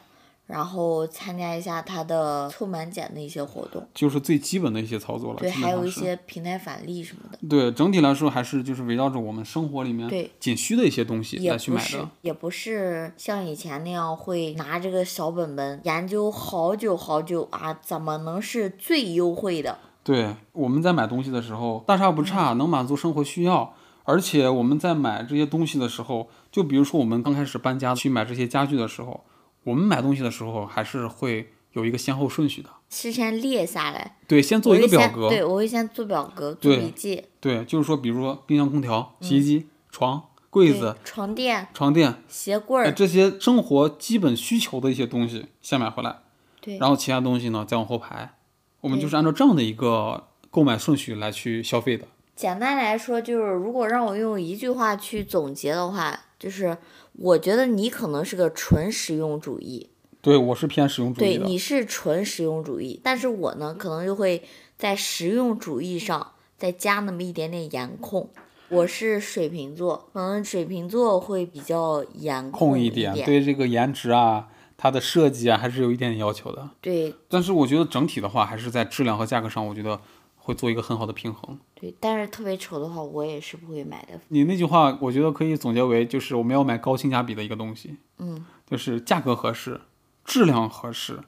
[0.52, 3.88] 然后参加一下它的凑满减的一些活动。
[3.94, 5.40] 就是最基本的一些操作了。
[5.40, 7.40] 对，还有一些平台返利什么的。
[7.48, 19.78] 对整体来说，还是就是围绕着我们生活里面对紧需的一些东西也来去买的。，也不是像以前那样会拿这个小本本研究好久好久啊，怎么能是最优惠的？
[20.04, 23.74] 对，我们在买东西的时候，大差不嗯差，能满足生活需要。
[24.04, 29.24] 而且我们在买这些东西的时候，就比如说我们刚开始搬家去买这些家具的时候，
[29.64, 32.70] 我们买东西的时候还是会有一个先后顺序的。
[32.90, 35.30] 事先列下来，对，先做一个表格。
[35.30, 37.24] 对，我会先做表格，做笔记。
[37.40, 46.18] 对，就是说，比如说冰箱、空调、洗衣机、床、柜子、床垫、床垫，哎，鞋柜儿，这些生活基本需求的一些东西先买回来，
[46.60, 48.36] 对然后其他东西呢再往后排。
[48.82, 52.06] 我们就是按照这样的一个购买顺序来去消费的。
[52.36, 56.76] 简单来说，就是如果让我用一句话去总结的话，就是
[57.14, 59.90] 我觉得你可能是个纯实用主义，
[60.22, 61.46] 对我是偏实用主义对，的。
[61.46, 64.44] 你是纯实用主义，但是我呢，可能就会
[64.78, 68.30] 在实用主义上再加那么一点点颜控。
[68.70, 74.48] 我是水瓶座，可能水瓶座会比较严一控点，对这个颜值啊，
[74.78, 76.70] 它的设计啊，还是有一点点要求的。
[76.80, 80.00] 对但是我觉得整体的话，还是在质量和价格上，我觉得
[80.44, 81.58] 会做一个很好的平衡。
[81.76, 84.20] 对，但是特别丑的话，我也是不会买的。
[84.30, 89.80] 你那句话，我觉得可以总结为，就是我们要买高性价比的一个东西，嗯，就是价格合适，
[90.26, 91.20] 质量合适，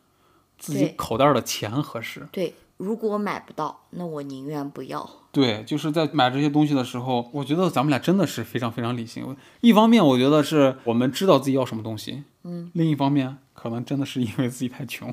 [0.58, 2.28] 自己口袋的钱合适。
[2.32, 5.10] 对，如果买不到，那我宁愿不要。
[5.32, 9.36] 对，就是在买这些东西的时候，我觉得咱们俩真的是非常非常理性。
[9.62, 15.12] 一方面，我觉得是我们知道自己要什么东西，嗯，另一方面，可能真的是因为自己太穷，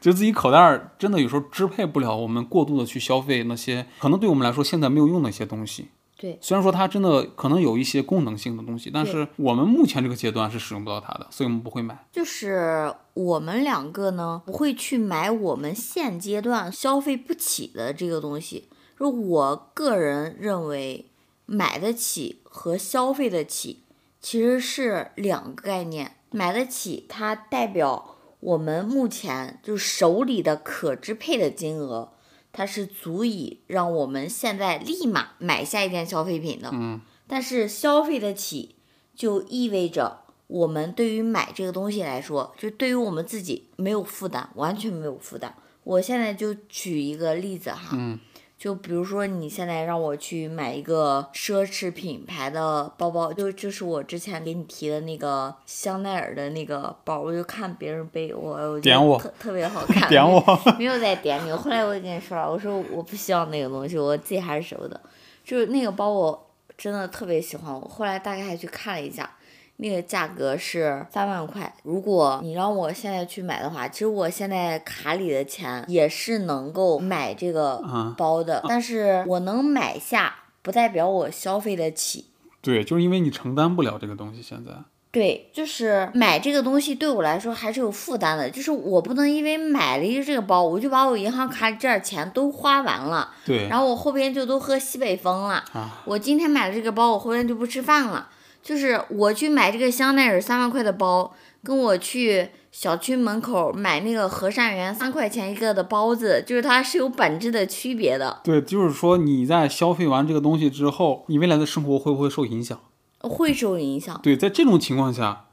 [0.00, 5.88] 就自己口袋儿真的有时候支配不了我们过度的去消费那些可能对我们来说现在没有用的一些东西。
[6.16, 12.06] 对虽然说它真的可能有一些功能性的东西，但是我们目前这个阶段是使用不到它的，所以我们不会买。
[12.12, 18.68] 就是我们两个呢，不会去买我们现阶段消费不起的这个东西。
[18.96, 21.06] 就我个人认为，
[21.46, 23.82] 买得起和消费得起
[24.20, 26.16] 其实是两个概念。
[26.30, 28.13] 买得起，它代表
[28.44, 32.12] 我们目前就手里的可支配的金额，
[32.52, 36.68] 它是足以让我们现在立马买下一件消费品的。
[36.70, 38.74] 嗯，但是消费得起，
[39.14, 45.54] 就意味着我们对于买这个东西来说，就对于我们自己没有负担，完全没有负担。
[45.82, 48.18] 我现在就举一个例子哈，嗯
[48.64, 60.42] 就比如说你现在让我去买一个奢侈品牌的包包，就就是我之前给你提的那个香奈儿的那个包，我就看别人背，我我觉点我得特特别好看， 点我，
[60.80, 61.52] 没有再点你。
[61.52, 64.98] 后来我就跟你说了，我说我不需要那个东西，我自己还是舍不得。
[65.44, 69.30] 就是那个包我真的特别喜欢，我后来大概还去看了一下，
[69.76, 71.74] 那个价格是三万块。
[71.82, 82.26] 如果你让我现在去买的话，其实我现在卡里的钱也是能够买这个嗯包的，但是我能买下，不代表我消费得起。
[82.60, 84.72] 对，就是因为你承担不了这个东西，现在。
[85.10, 95.62] 对，就是买这个东西对我来说还是有负担的，就是我不能因为买了一个这个包，我就把我银行卡里这点钱都花完了，对然后我后边就都喝西北风了。
[95.72, 98.28] 啊，我今天买了这个包，我后边就不吃饭了。
[98.64, 112.80] 就是我去买这个香奈儿三万块的包，跟我去小区门口买那个和善园三块钱一个的包子，就是它是有本质的区别的，对，就是说你在消费完这个东西之后，你未来的生活会不会受影响？
[113.20, 114.18] 会受影响。
[114.22, 115.46] 对，在这种情况下，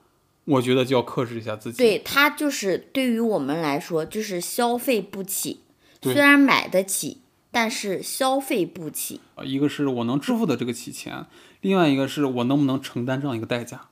[0.46, 1.78] 我觉得就要克制一下自己。
[1.78, 5.62] 对，它就是对于我们来说，就是消费不起，
[6.02, 7.21] 虽然买得起，
[7.52, 9.20] 但是消费不起。
[9.36, 11.26] 啊一个是我能支付的这个起钱，
[11.62, 13.88] 另外一个是我能不能承担这样一个代价，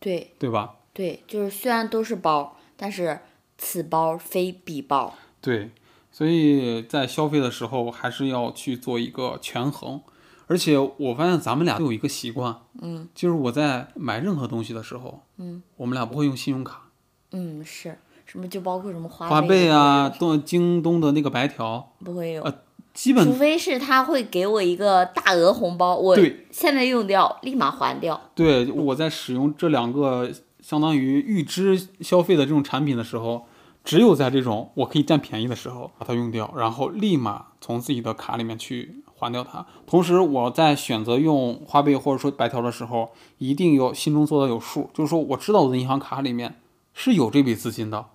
[0.00, 0.76] 对对吧？
[0.92, 3.18] 对，就是虽然都是包，但是
[3.58, 5.14] 此包非彼包。
[5.40, 5.70] 对，
[6.12, 10.00] 所以在消费的时候还是要去做一个权衡。
[10.46, 16.90] 而且我发现咱们俩都有一个习惯，嗯就是我在买任何东西的时候，嗯我们俩不会用信用卡，
[17.32, 22.42] 嗯，是什么就包括什么花花呗呗啊，东京东的那个白条，不会有。
[22.42, 22.54] 呃
[22.94, 28.18] 基本除非是他会给我一个大额红包，我对现在用掉，立马还掉。
[28.34, 30.30] 对我在使用这两个
[30.60, 33.46] 相当于预支消费的这种产品的时候，
[33.84, 39.66] 只有在这种我可以占便宜的时候把它用掉，然后立马从自己的卡里面去还掉它。
[39.86, 46.60] 同时，我在选择用花呗或者说白条的时候，一定要心中做到有数，就是说我知道我的银行卡里面
[46.94, 48.06] 是有这笔资金的，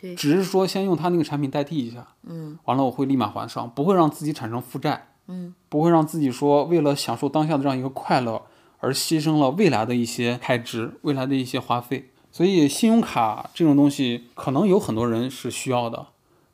[0.00, 8.42] 对，只是说先用他那个产品代替一下，嗯完了我会立马还上，不会让自己产生负债，嗯不会让自己说为了享受当下的这样一个快乐
[8.78, 12.10] 而牺牲了未来的一些开支、未来的一些花费。
[12.30, 16.06] 所以信用卡这种东西，可能有很多人是需要的，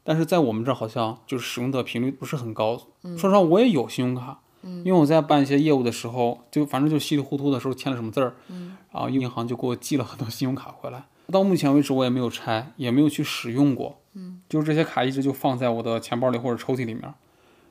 [0.02, 2.80] 但是在我们这儿好像就是使用的频率不是很高。
[3.02, 11.04] 说实话，我也有信用卡，因为我在办一些业务的时候，就反正就稀里糊涂的时候签了什么字儿，嗯然后银行就给我寄了很多信用卡回来。
[11.32, 17.12] 到目前为止，我也没有拆，也没有去使用过，嗯就是这些卡一直就放在我的钱包里或者抽屉里面。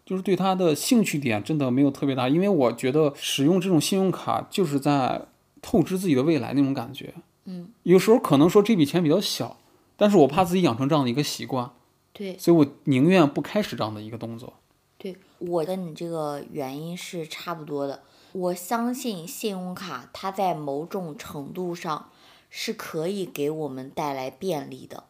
[0.06, 5.22] 就是对它的兴趣点真的没有特别大，因为我觉得使用这种信用卡就是在
[5.62, 7.14] 透支自己的未来那种感觉。
[7.46, 9.56] 嗯，有时候可能说这笔钱比较小，
[9.96, 11.72] 但是我怕自己养成这样的一个习惯，
[12.12, 14.54] 对所以我宁愿不开始这样的一个动作。
[14.98, 18.02] 对，我跟你这个原因是差不多的。
[18.34, 22.10] 我相信信用卡它在某种程度上
[22.56, 25.06] 是可以给我们带来便利的，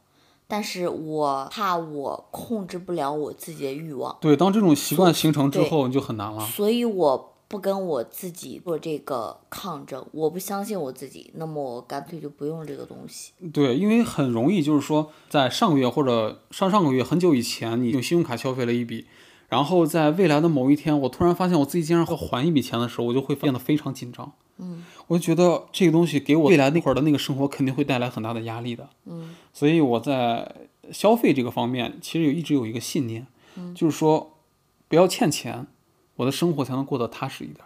[0.48, 6.40] 但是我怕我控制不了我自己的欲望，对，当这种习惯形成之后，你就很难了。
[6.48, 13.34] 所以我不跟我自己做这个抗争，我不相信我自己，那么我干脆就不用这个东西。
[13.52, 19.06] 对，因为很容易就是说，在上个月或者上上个月很久以前，你用信用卡消费了一笔，
[19.54, 24.32] 然后在未来的某一天，我突然发现我自己竟然要还一笔钱的时候，我就会变得非常紧张。
[24.58, 28.90] 嗯，我就觉得这个东西给我未来那会儿的那个生活肯定会带来很大的压力的。
[29.06, 30.56] 嗯，所以我在
[30.92, 34.40] 消费这个方面，其实有一直有一个信念，嗯就是说
[34.88, 35.68] 不要欠钱，
[36.16, 37.64] 我的生活才能过得踏实一点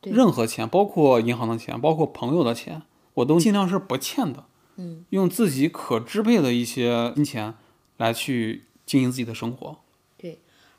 [0.00, 2.80] 任何钱，包括银行的钱，包括朋友的钱，
[3.12, 4.44] 我都尽量是不欠的。
[4.76, 7.54] 嗯，用自己可支配的一些金钱
[7.98, 9.85] 来去经营自己的生活，对，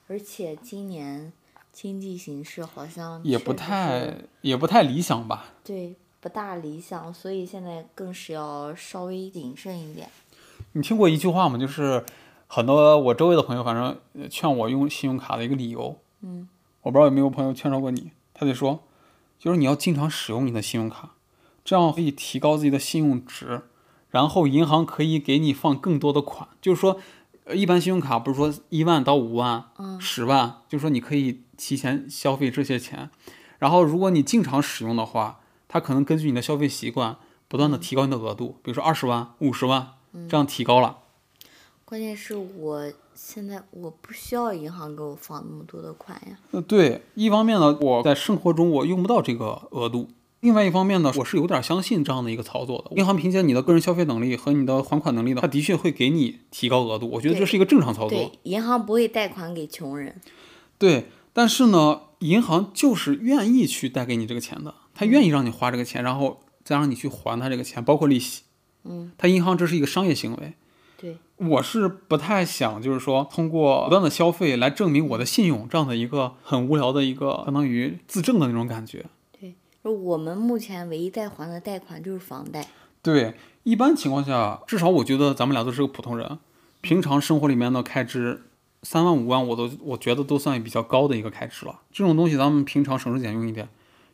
[0.07, 1.31] 而且今年
[1.71, 5.53] 经济形势好像也不太也不太理想吧。
[5.63, 10.09] 对不大理想，所以现在更是要稍微谨慎一点。
[10.73, 11.57] 你听过一句话吗？
[11.57, 12.03] 就是
[12.47, 16.47] 很多我周围的朋友，反正呃劝我用信用卡的一个理由，嗯，
[16.81, 18.83] 我不知道有没有朋友劝说过你，他就说，
[19.37, 21.15] 就是你要经常使用你的信用卡，
[21.63, 23.61] 这样可以提高自己的信用值，
[24.09, 26.49] 然后银行可以给你放更多的款。
[26.61, 26.99] 就是说，
[27.47, 33.09] 呃一般信用卡不是说一万到五万、嗯十万，就是说你可以提前消费这些钱，
[33.59, 37.15] 然后如果你经常使用的话，它可能根据你的消费习惯，
[37.47, 39.93] 不断的提高你的额度，比如说二十万、五十万，
[40.29, 40.97] 这样提高了。
[41.85, 46.37] 关键是我现在我不需要银行给我放那么多的款呀。
[46.51, 50.09] 呃，对，一方面呢，我在生活中我用不到这个额度；
[50.41, 52.95] 另外一方面呢，我是有点相信这样的一个操作的。
[52.95, 57.09] 银行凭借你的个人消费能力和你的还款能力呢，它的确会给你提高额度。
[57.09, 58.09] 我觉得这是一个正常操作。
[58.09, 60.21] 对，银行不会贷款给穷人。
[60.77, 68.43] 对，但是呢，银行就是愿意去贷给你这个钱的，他愿意让你花这个钱，然后再让你去还他这个钱，包括利息。
[68.83, 70.53] 嗯，他银行这是一个商业行为。
[70.99, 79.07] 对，我是不太想，就是说通过不断的消费来证明我的信用，这样的一个很无聊的一个相当于自证的那种感觉。
[79.87, 82.67] 就我们目前唯一在还的贷款就是房贷。
[83.01, 86.39] 对，一般情况下，至少我觉得咱们俩都是个普通人，
[86.81, 88.43] 平常生活里面的开支
[88.83, 91.79] 三万五万，我都我觉得都算比较高的一个开支了。
[91.89, 93.69] 这种东西咱们平常省吃俭用一点，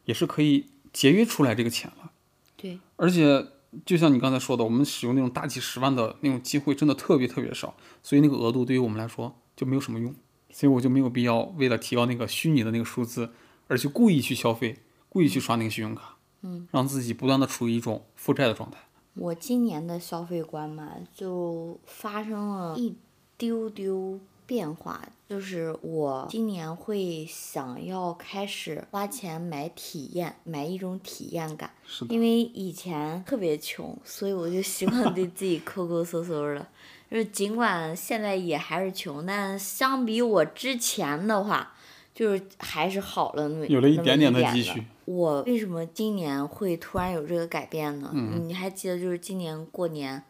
[0.06, 2.12] 也是可以节约出来这个钱了。
[2.56, 3.44] 对，而且
[3.84, 10.14] 就像你刚才说的，我们使用那种大几十万的那种机会真的特别特别少，所以那个额度对于我们来说就没有什么用，
[10.52, 13.32] 所以我就没有必要为了提高那个虚拟的那个数字
[13.68, 14.83] 而去故意去消费，
[15.14, 18.80] 故意去刷那个信用卡，嗯，让自己不断的处于一种负债的状态。
[19.14, 22.96] 我今年的消费观嘛，就发生了一
[23.38, 25.00] 丢丢变化，
[25.30, 31.70] 就是我今年会想要开始花钱买体验，买一种体验感。
[31.86, 36.68] 是的，因为以前特别穷，所以我就习惯对自己抠抠搜搜的。
[37.12, 41.72] 就是尽管现在也还是穷，但相比我之前的话，
[42.16, 44.84] 就是还是好了那么有了一点点的积蓄。
[45.06, 48.12] 我为什么今年会突然有这个改变呢？
[48.14, 50.24] 嗯你还记得就是今年过年，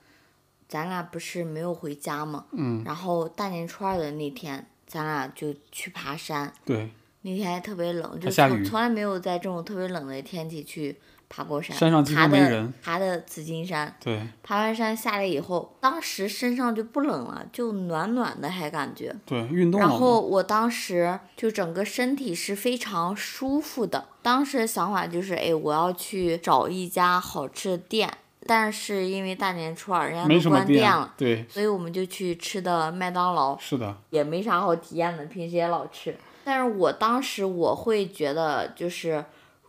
[0.68, 2.46] 咱俩不是没有回家吗？
[2.52, 6.52] 嗯，然后大年初二的那天，咱俩就去爬山。
[6.66, 6.90] 对，
[7.22, 10.98] 那天还特别冷，就从从来没有在这种特别冷的天气去
[11.34, 11.76] 爬过山。
[11.76, 19.16] 山上爬的没人爬的紫金山，对，爬完山下来以后，当时身上就不冷了，就暖暖的，还感觉。
[19.26, 24.06] 对，运动然后我当时就整个身体是非常舒服的。
[24.22, 28.10] 当时的想法就是，哎，我要去找一家好吃的店，
[28.46, 31.14] 但是因为大年初二人家都关店了，。
[31.18, 36.16] 对，所以我们就去吃的麦当劳，是的，也没啥好体验的，平时也老吃。
[36.46, 39.24] 但是我当时我会觉得，就是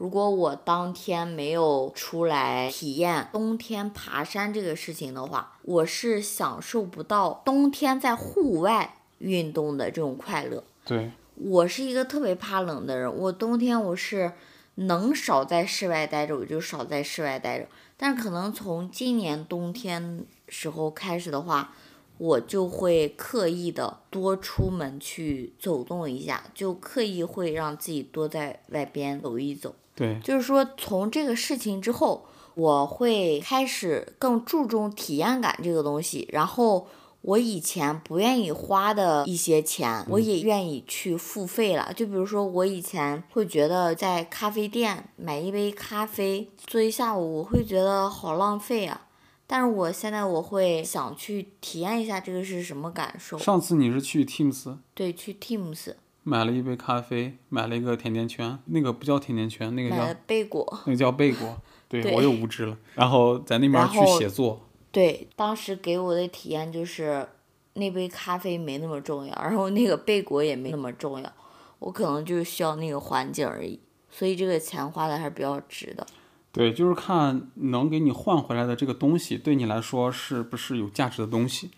[0.04, 10.62] 如果我当天没有出来体验冬天爬山这个事情的话，我是享受不到冬天在户外运动的这种快乐。
[10.84, 14.32] 对，我是一个特别怕冷的人，我冬天我是
[14.74, 21.72] 能少在室外待着我就少在室外待着，但是可能从今年冬天时候开始的话，
[22.18, 29.74] 我就会刻意的多出门去走动一下，就刻意会让自己多在外边走一走。
[29.94, 36.86] 对，就是说，从这个事情之后，我会开始更注重体验感这个东西，然后
[37.20, 41.92] 我以前不愿意花的一些钱，我也愿意去付费了。
[41.94, 49.02] 就比如说，我以前会觉得在咖啡店买一杯咖啡坐一下午，我会觉得好浪费啊。
[49.46, 53.38] 但是我现在我会想去体验一下这个是什么感受。
[53.38, 60.80] 上次你是去 Teams 对，去 Teams 买了一杯咖啡，买了一个甜甜圈，那个不叫甜甜圈，那个叫贝果。
[60.86, 61.56] 那个叫贝果。
[61.86, 62.76] 对对我又无知了。
[62.94, 64.60] 然后在那边去写作，
[64.90, 67.28] 对，当时给我的体验就是
[67.74, 71.32] 那杯咖啡没那么重要，然后那个贝果也没那么重要，
[71.78, 73.78] 我可能就是需要那个环境而已，
[74.10, 76.04] 所以这个钱花的还是比较值的。
[76.50, 81.70] 对，就是看能给你换回来的这个东西，对你来说是不是有价值的东西。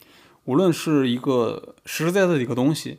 [0.44, 2.98] 无论是一个实实在在的一个东西，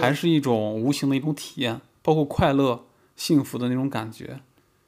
[0.00, 2.86] 还是一种无形的一种体验，包括快乐、
[3.16, 4.40] 幸福的那种感觉，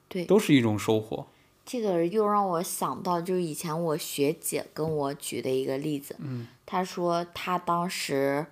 [0.07, 1.27] 对，都是一种收获。
[1.65, 8.47] 这个又让我想到，就是以前我学姐跟我举的一个例子，嗯，她说她当时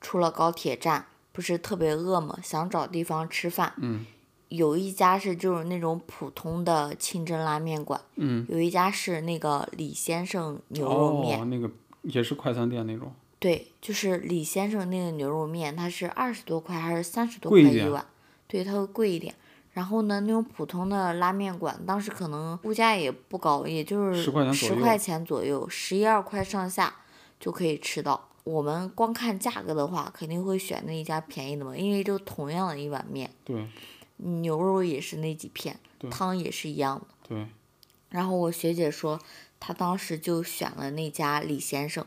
[0.00, 4.06] 出了高铁站，不是特别饿嘛，想找地方吃饭，嗯
[4.48, 11.68] 有一家是就是那种普通的清真拉面馆，嗯，有一家是那个李先生牛肉面，哦，那个
[12.02, 13.12] 也是快餐店那种。
[13.44, 18.02] 对，就是李先生那个牛肉面，它是二十多块还是三十多块一碗？
[18.46, 19.34] 对，它会贵一点。
[19.74, 26.94] 然后呢，那种普通的拉面馆，当时可能物价也不高，也就是10块钱左右十块钱左右，十一二块上下
[27.38, 28.30] 就可以吃到。
[28.44, 33.68] 我们光看价格的话，肯定会选那一家便宜的嘛，因为就同样的一碗面，对
[34.16, 35.78] 牛肉也是那几片，
[36.10, 37.06] 汤也是一样的。
[37.28, 37.46] 对，
[38.08, 39.20] 然后我学姐说，
[39.60, 42.06] 她当时就选了那家李先生，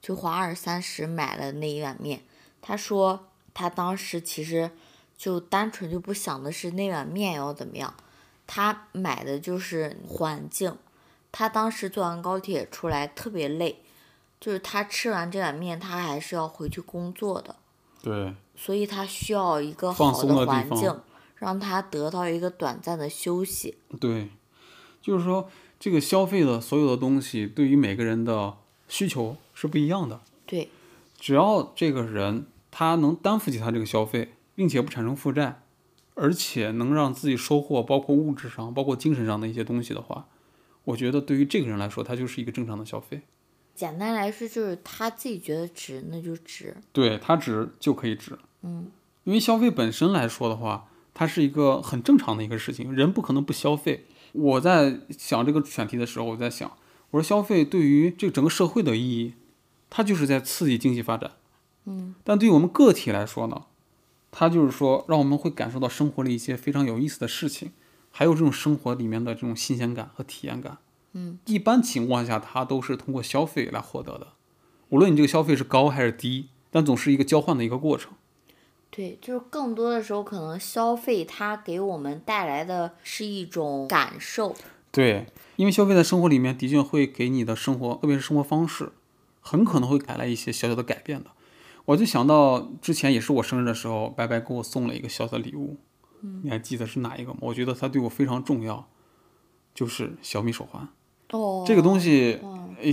[0.00, 2.22] 就花二三十买了那一碗面。
[2.60, 4.70] 他说他当时其实
[5.16, 7.94] 就单纯就不想的是那碗面要怎么样，
[8.46, 10.76] 他买的就是环境。
[11.30, 13.82] 他当时坐完高铁出来特别累，
[14.40, 17.54] 就是他吃完这碗面，他还是要回去工作的，
[18.02, 21.00] 对，所以他需要一个好的环境，
[21.36, 23.76] 让他得到一个短暂的休息。
[24.00, 24.30] 对，
[25.02, 28.56] 就是说这个消费的所有的东西，对于每个人的
[28.88, 30.20] 需求是不一样的。
[30.46, 30.68] 对，
[31.18, 35.62] 只要这个人他能担负起他这个消费，并且不产生负债，
[36.14, 40.28] 而且能让自己收获包括物质上、包括精神上的一些东西的话，
[40.84, 43.22] 我觉得对于这个人来说，他就是一个正常的消费。
[43.74, 46.76] 简单来说就是他自己觉得值，那就值。
[46.92, 48.90] 对他值就可以值，嗯，
[49.24, 54.04] 因为消费本身来说的话，它是一个很正常的一个事情，人不可能不消费。
[54.32, 56.70] 我在想这个选题的时候，我在想，
[57.10, 59.34] 我说消费对于这个整个社会的意义，
[59.90, 61.32] 它就是在刺激经济发展。
[61.84, 63.62] 嗯，但对于我们个体来说呢，
[64.30, 67.72] 它就是说让我们会感受到生活里一些非常有意思的事情，
[68.10, 70.78] 还有这种生活里面的这种新鲜感和体验感。
[71.12, 74.28] 嗯，一般情况下，它都是通过消费来获得的，
[74.90, 78.12] 无论你这个消费是高还是低，但总是一个交换的一个过程。
[78.90, 84.54] 对，就是更多的时候，可能消费它给我们带来的是一种感受。
[84.90, 85.26] 对，
[85.56, 88.92] 因为消费在生活里面的确会给你的生活，特别是生活方式，
[89.48, 91.30] 很可能会带来一些小小的改变的。
[91.86, 95.78] 我就想到之前也是我生日的时候，白白给我送了一个小小的礼物，
[96.42, 97.38] 你还记得是哪一个吗？
[97.40, 98.86] 我觉得它对我非常重要，
[99.74, 100.86] 就是小米手环。
[101.30, 102.38] 哦，这个东西，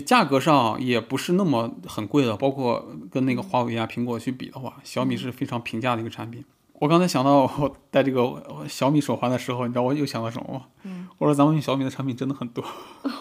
[0.06, 6.46] 价格上也不是那么很贵的，包括跟那个华为啊、苹果去比的话，小米是非常平价的一个产品。
[6.80, 10.66] 我刚才想到我戴这个呃小米手环的时候，你知道我又想到什么吗？
[10.84, 12.64] 嗯，我说咱们小米的产品真的很多，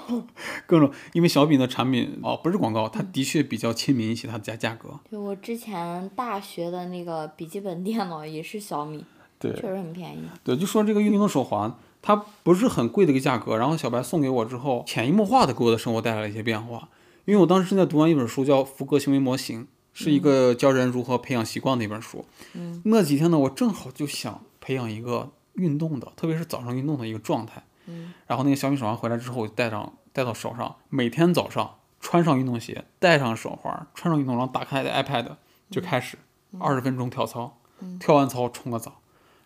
[0.66, 4.98] 各种，因为小米的产品哦不是广告，它的确比较亲民一些，它的价价格。
[5.08, 9.04] 对我之前大学的那个笔记本电脑也是小米，
[9.38, 10.24] 对确实很便宜。
[10.42, 11.72] 对，就说这个运动手环，
[12.02, 16.88] 它不是很贵的一个价格，然后小白送给我之后，潜移默化的给我的生活带来了一些变化。
[17.26, 19.62] 因为我当时正在读完一本书，叫《福格行为模型》，
[19.94, 22.24] 是一个教人如何培养习惯的一本书。
[22.52, 27.62] 嗯，那几天呢，我正好就想培养一个运动的，特别是早上运动的一个状态。
[27.86, 35.26] 嗯，然后那个小米手环回来之后，我就戴上，戴到手上，每天早上穿上运动鞋，戴上手环，穿上运动然后，打开 iPad
[35.70, 36.18] 就开始
[36.58, 37.58] 二十分钟跳操，
[37.98, 39.00] 跳完操冲个澡，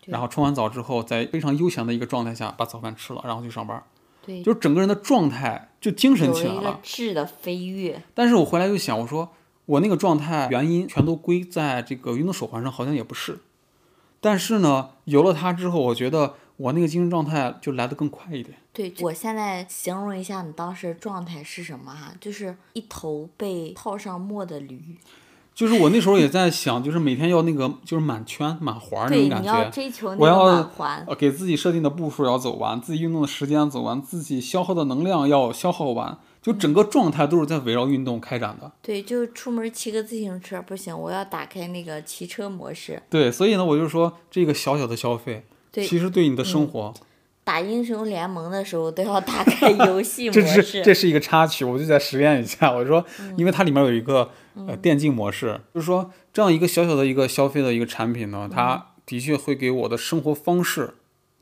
[0.05, 3.83] 然后冲完澡之后，在非常悠闲的一个状态下把早饭吃了，然后去上班，
[4.25, 6.79] 对，就整个人的状态就精神起来了。
[6.83, 8.03] 质的飞跃。
[8.13, 9.29] 但是我回来又想，我说
[9.65, 13.39] 我那个状态原因全都归在这个运动手环上，好像也不是。
[14.21, 18.57] 但是呢，有了它之后，我觉得我那个精神状态就来得更快一点。
[18.73, 22.13] 对，我现在形容一下你当时的状态是什么哈？
[22.19, 24.97] 就是一头被套上墨的驴。
[25.55, 31.05] 就是我那时候也在想，就是每天要那个就是满圈满环儿那对，种感你要觉，追求那个我要满环。
[31.07, 38.71] 呃，给自己设定的步数要走完，自己运动的时间走完，自己消耗的能量要消耗完，就整个状态都是在围绕运动开展的。
[38.81, 43.01] 对，就出门骑个自行车不行，我要打开那个骑车模式。
[43.09, 46.93] 对，所以呢，我就说这个小小的消费，其实对你的生活，
[47.43, 50.81] 打英雄联盟的时候都要打开 游戏模这是。
[50.83, 52.71] 这是一个插曲，我就在实验一下。
[52.71, 60.95] 我说，嗯因为它里面有一个呃电竞模式，就是说这样一个小小的一个消费的一个产品呢，嗯它的确会给我的生活方式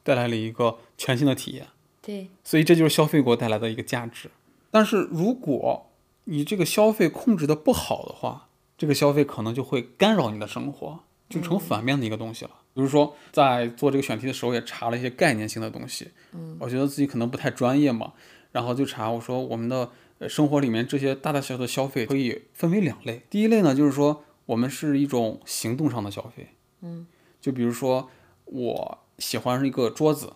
[0.04, 1.68] 带来了一个全新的体验。
[2.02, 4.30] 对所以这就是消费给我带来的一个价值。
[4.72, 5.90] 但是如果
[6.26, 8.48] 你这个消费控制的不好的话，
[8.78, 11.00] 这个消费可能就会干扰你的生活，
[11.30, 12.52] 就成反面的一个东西了。
[12.78, 16.12] 比如说，在做这个选题的时候，也查了一些概念性的东西。
[16.32, 18.14] 嗯，我觉得自己可能不太专业嘛，
[18.52, 23.24] 然后就查我说我们的呃生活里面这些大大小小的消费可以分为两类。
[23.32, 26.50] 第一类呢，就是说我们是一种行动上的消费。
[26.82, 27.08] 嗯，
[27.42, 28.12] 就比如说
[28.46, 30.34] 我喜欢一个桌子，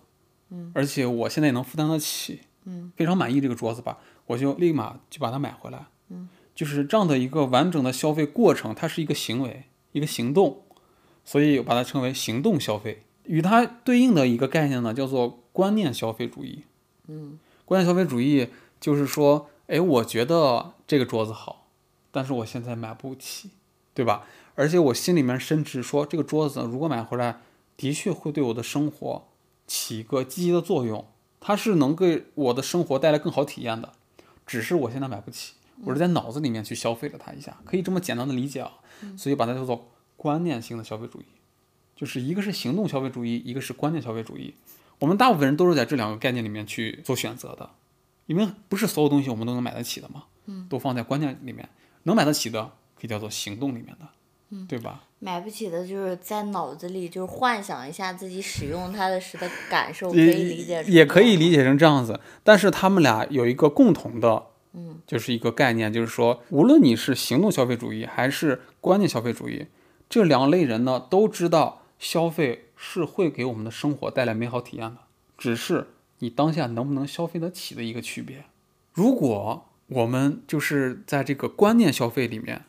[0.50, 10.64] 嗯，而且我现在也能负担得起，嗯，非常满意这个桌子吧，我就立马就把它买回来，嗯，就是这样的一个完整的消费过程，它是一个行为，一个行动，
[11.24, 13.03] 所以把它称为行动消费。
[13.26, 16.63] 与它对应的一个概念呢，叫做观念消费主义。
[17.07, 18.49] 嗯，观念消费主义
[18.80, 21.67] 就是说，哎，我觉得这个桌子好，
[22.11, 23.51] 但是我现在买不起，
[23.93, 24.26] 对吧？
[24.55, 27.39] 而且我心里面深知说，这个桌子如果买回来，
[27.78, 29.28] 的确会对我的生活
[29.65, 31.05] 起一个积极的作用，
[31.39, 33.93] 它是能给我的生活带来更好体验的。
[34.45, 35.53] 只是我现在买不起，
[35.86, 38.74] 我是在脑子里面去消费了它一下，可以这么简单的理解啊。
[39.17, 39.89] 所以把它叫做
[40.22, 41.26] 观念性的消费主义，
[41.95, 44.53] 就是一个是行动消费主义，一个是观念消费主义。
[44.99, 47.72] 我们大部分人都是在这两个概念里面去做选择的，
[48.28, 51.67] 因为不是所有东西我们都能买得起的嘛，嗯，都放在观念里面，
[52.03, 54.07] 能买得起的可以叫做行动里面的，
[54.51, 55.05] 嗯，对吧？
[55.17, 64.43] 买不起的就是在脑子里就是幻想一下自己使用它的时的感受，可以理解也可以理解成这样子，但是他们俩有一个共同的，
[64.74, 69.65] 嗯，就是一个概念，就是说，无论你是行动消费主义还是观念消费主义，
[70.12, 74.97] 这两类人呢都知道消费是会给我们的生活带来美好体验的，
[75.38, 75.88] 只是
[76.20, 78.43] 你当下能不能消费得起的一个区别。
[78.91, 82.66] 如果我们就是在这个观念消费里面，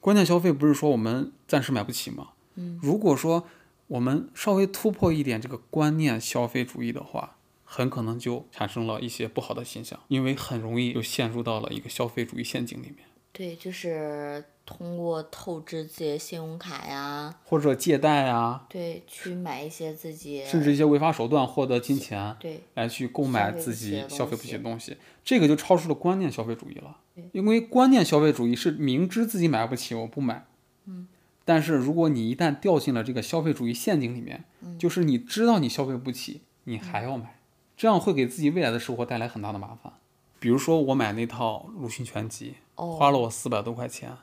[0.00, 2.30] 观念消费不是说我们暂时买不起吗？
[2.56, 3.46] 嗯，如果说
[3.86, 14.44] 我们稍微突破一点这个观念消费主义的话，很可能就产生了一些不好的现象，因为很容易就陷入到了一个消费主义陷阱里面，对，就是
[14.78, 26.96] 通过透支自己的信用卡呀，或者借贷啊，对，去买一些自己甚至一些违法手段获得金钱，对来去购买自己消费不起的东西，这个就超出了观念消费主义了。
[27.32, 30.46] 因为观念消费主义是明知自己买不起，我不买。
[30.86, 31.06] 嗯。
[31.44, 37.40] 但是如果你一旦掉进了这个消费主义陷阱里面，嗯就是你知道你消费不起，你还要买，
[37.76, 39.92] 这样会给自己未来的生活带来很大的麻烦。
[40.38, 44.16] 比如说我买那套鲁迅全集，哦花了我四百多块钱，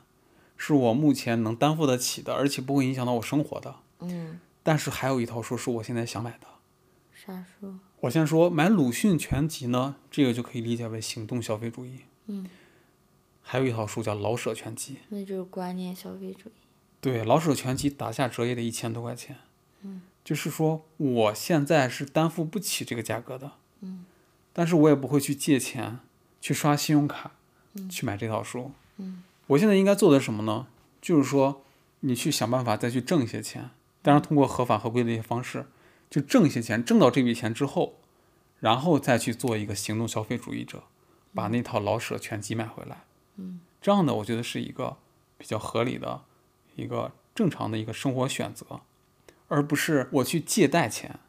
[0.58, 3.76] 是我目前能担负得起的，而且不会影响到我生活的。
[4.00, 6.46] 嗯，但是还有一套书是我现在想买的。
[7.14, 7.74] 啥书？
[8.00, 12.00] 我先说买鲁迅全集呢，这个就可以理解为行动消费主义。
[12.26, 12.46] 嗯，
[13.40, 16.52] 还有一套书叫老舍全集，那就是观念消费主义。
[17.00, 19.36] 对，老舍全集打下折也得一千多块钱。
[19.82, 23.52] 嗯，就是说我现在是担负不起这个价格的。
[23.80, 24.04] 嗯，
[24.52, 26.00] 但是我也不会去借钱
[26.40, 27.32] 去刷信用卡，
[27.88, 28.72] 去买这套书。
[28.96, 30.68] 嗯，我现在应该做的是什么呢？
[31.02, 31.62] 就是说
[32.00, 33.70] 你去想办法再去挣一些钱，
[34.00, 35.66] 当然通过合法合规的一些方式。
[36.10, 37.98] 就挣一些钱，挣到这笔钱之后，
[38.60, 40.84] 然后再去做一个行动消费主义者，
[41.34, 43.04] 把那套老舍全集买回来。
[43.36, 44.96] 嗯，这样的我觉得是一个
[45.36, 46.22] 比较合理的、
[46.76, 48.80] 一个正常的一个生活选择，
[49.48, 51.20] 而不是我去借贷钱，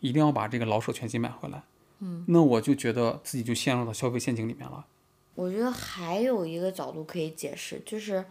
[0.00, 1.64] 一定要把这个老舍全集买回来。
[1.98, 4.86] 嗯，那我就觉得自己就陷入到消费陷阱里面了。
[5.34, 8.24] 我觉得还有一个角度可以解释，就是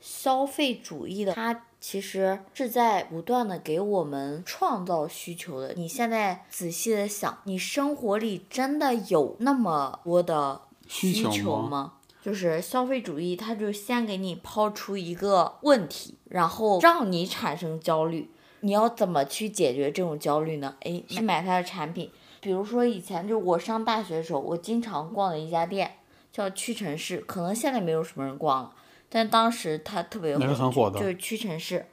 [0.00, 5.74] 消费主义的它其实是在不断的给我们创造需求的。
[5.74, 11.68] 你现在仔细的想，你生活里真的有那么多的需求吗？
[11.68, 11.92] 吗？
[12.22, 18.30] 就是消费主义，它就先给你抛出一个问题，然后让你产生焦虑。
[18.60, 20.74] 你要怎么去解决这种焦虑呢？
[20.80, 22.10] 诶，去买它的产品。
[22.40, 25.96] 比如说以前就我上大学的时候，我经常逛的一家店
[26.36, 28.72] 叫屈臣氏，可能现在没有什么人逛了，
[29.08, 31.86] 但当时它特别那是很火的就是屈臣氏。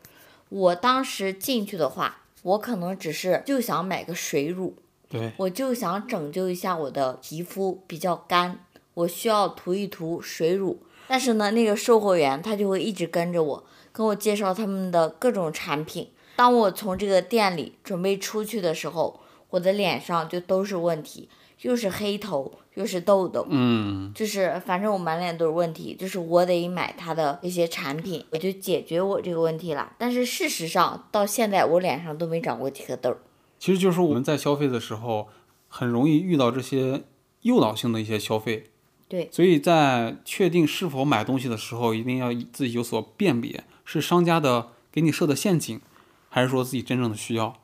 [0.50, 4.76] 我当时进去的话，我可能只是就想买个水乳，
[5.08, 8.60] 对，我就想拯救一下我的皮肤比较干，
[8.96, 10.84] 我需要涂一涂水乳。
[11.08, 13.64] 但是呢，那个售货员他就会一直跟着我，
[13.94, 16.10] 跟我介绍他们的各种产品。
[16.36, 19.22] 当我从这个店里准备出去的时候，
[19.52, 21.30] 我的脸上就都是问题，
[21.62, 29.94] 又是黑头，又是痘痘，嗯，就是反正我满脸都是问题，就是我得买它的一些产品，我就解决我这个问题了。
[29.98, 33.16] 但是事实上，到现在我脸上都没长过几颗痘。
[33.60, 35.30] 其实就是我们在消费的时候，
[35.68, 37.04] 很容易遇到这些
[37.42, 38.66] 诱导性的一些消费。
[39.08, 45.80] 对所以在确定是否买东西的时候，一定要自己有所辨别，是商家的给你设的陷阱，
[46.30, 47.62] 还是说自己真正的需要？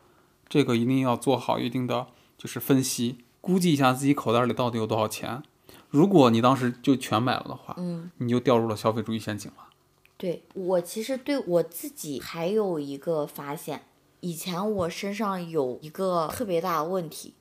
[0.48, 2.08] 这个一定要做好一定的
[2.38, 5.42] 就是分析，估计一下自己口袋里到底有多少钱。
[5.90, 8.12] 如果你当时就全买了的话，嗯。
[8.18, 9.70] 你就掉入了消费主义陷阱了。
[10.18, 13.84] 对我其实对我自己还有一个发现，
[14.20, 17.34] 以前我身上有一个特别大的问题，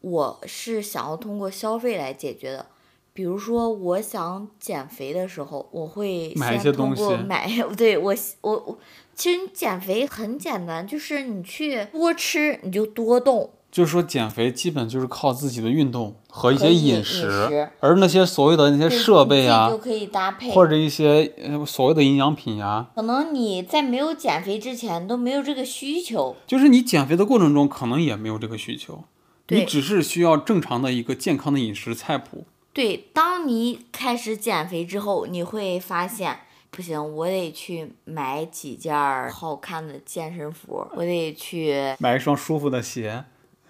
[0.00, 2.66] 我是想要通过消费来解决的。
[3.12, 7.48] 比如说，我想减肥的时候，我会买一些先通东西过买，
[7.78, 8.78] 对我我我，
[9.14, 20.52] 其实你减肥很简单，就是你去多吃，你就多动，就是说减肥基本就是靠自己的运动和一些饮食，食而那些所谓的那些设备啊你自己就，可以搭配。
[20.52, 29.02] 或者一些呃所谓的营养品呀、可能你在没有减肥之前都没有这个需求，就是你减肥的过程中可能也没有这个需求，
[29.48, 32.46] 你只是需要正常的一个健康的饮食菜谱。
[32.72, 36.38] 对，当你开始减肥之后，你会发现
[36.70, 38.94] 不行，我得去买几件
[39.32, 43.24] 好看的健身服，我得去买一双舒服的鞋，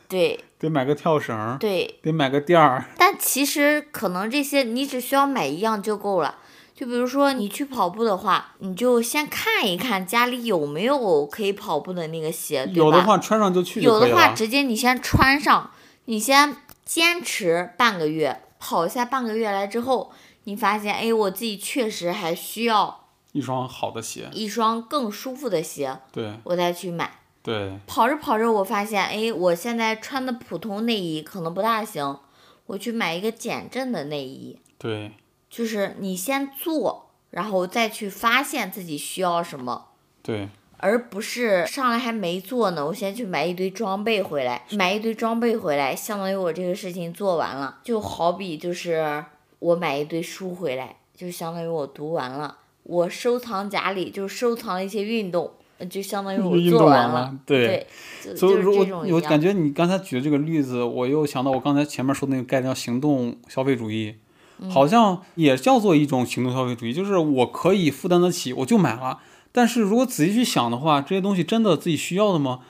[0.08, 1.98] 对得买个跳绳，对。
[2.02, 2.84] 得买个垫儿。
[2.96, 6.38] 但其实可能这些你只需要买一样就够了。
[6.74, 12.78] 就比如说你去跑步的话，你就先看一看家里有没有可以跑步的那个鞋，对吧？
[12.78, 15.70] 有的话穿上就去就有的话，直接你先穿上，
[16.06, 20.10] 你先坚持半个月，跑下半个月来之后，
[20.44, 27.20] 你发现，哎，我自己确实还需要一双好的鞋，一双更舒服的鞋，对我再去买。
[27.44, 32.18] 对跑着跑着，我发现，哎，我现在穿的普通内衣可能不大行，
[32.64, 34.58] 我去买一个减震的内衣。
[34.78, 35.12] 对
[35.50, 39.88] 就是你先做，然后再去发现自己需要什么。
[40.22, 47.78] 对而不是上来还没做呢，我先去买一堆装备回来，买一堆装备回来，相当于我这个事情做完了。
[47.84, 49.24] 就好比就是
[49.58, 52.58] 我买一堆书回来，就相当于我读完了。
[52.82, 55.52] 我收藏夹里就收藏了一些运动，
[55.90, 57.86] 就相当于我做完完了对
[58.22, 64.14] 对，所以如果我感觉你刚才举的这个例子，我又想到我刚才前面说的那个概念叫行动消费主义，
[64.60, 69.18] 嗯好像也叫做一种行动消费主义，就是我可以负担得起，我就买了。
[69.52, 72.60] 但是如果仔细去想的话，这些东西真的自己需要的吗？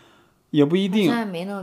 [0.50, 1.12] 也不一定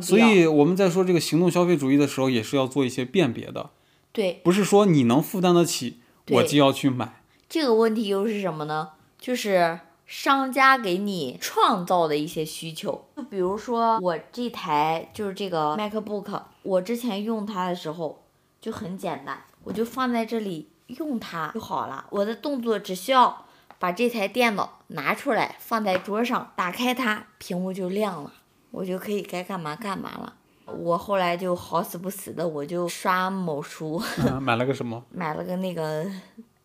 [0.02, 0.20] 所。
[0.20, 3.70] 以我们在说这个行动消费主义的时候，也是要做一些辨别的，
[4.12, 7.22] 对不是说你能负担得起，我对就要去买。
[7.48, 8.89] 这个问题又是什么呢？
[9.18, 9.80] 就是
[10.12, 13.05] 商家给你创造的一些需求。
[13.16, 18.22] 就比如说我这台就是这个 MacBook，我之前用它的时候
[18.59, 22.05] 就很简单，我就放在这里用它就好了。
[22.09, 23.45] 我的动作只需要
[23.80, 28.34] 把这台电脑拿出来放在桌上，打开它，屏幕就亮了，
[28.72, 30.34] 我就可以该干嘛干嘛了。
[30.66, 35.01] 我后来就好死不死的，我就刷某书嗯， 买了个什么？
[35.09, 36.05] 买了个那个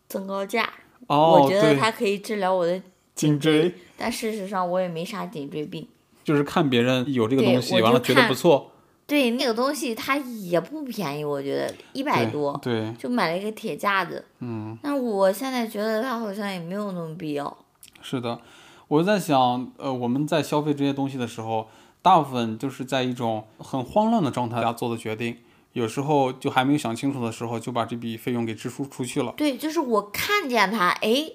[0.08, 0.68] 增高架，
[1.06, 2.82] 哦，我觉得，它可以治疗我的
[3.16, 5.88] 颈椎，但事实上我也没啥颈椎病。
[6.22, 8.70] 就是看别人有这个东西，完了觉得不错，
[9.06, 14.24] 对，那个东西它也不便宜，我觉得一百对多，对，就买了一个铁架子。
[14.40, 17.56] 嗯，但我现在觉得它好像也没有那么必要。
[18.02, 18.40] 是的。
[18.88, 21.68] 我在想，呃，我们在消费这些东西的时候，
[22.02, 25.38] 大部分就是在一种很慌乱的状态下做的决定，
[25.72, 29.34] 有时候就还没有想清楚的时候，就把这笔费用给支出出去了。
[29.36, 31.32] 对，就是我看见它，哎，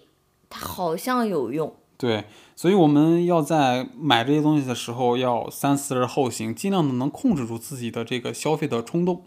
[0.52, 1.74] 它好像有用。
[1.98, 2.26] 对，
[2.56, 9.24] 所以我们要在买这些东西的时候要三思而后行，尽量的能控制住自己的这个消费的冲动。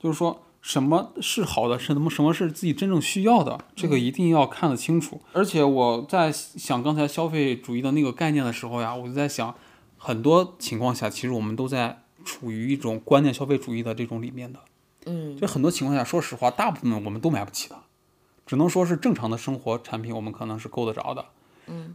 [0.00, 5.20] 就是说，什么是好的，什么什么是自己真正需要的，这个一定要看得清楚。
[5.32, 9.54] 而且我在想刚才消费主义的那个概念的时候呀，我就在想，
[9.96, 14.60] 很多情况下其实我们都在处于一种观念消费主义的这种里面的。
[15.04, 17.76] 嗯就很多情况下，说实话，大部分我们都买不起的，
[18.48, 21.26] 只能说是正常的生活产品，我们可能是够得着的。
[21.66, 21.94] 嗯，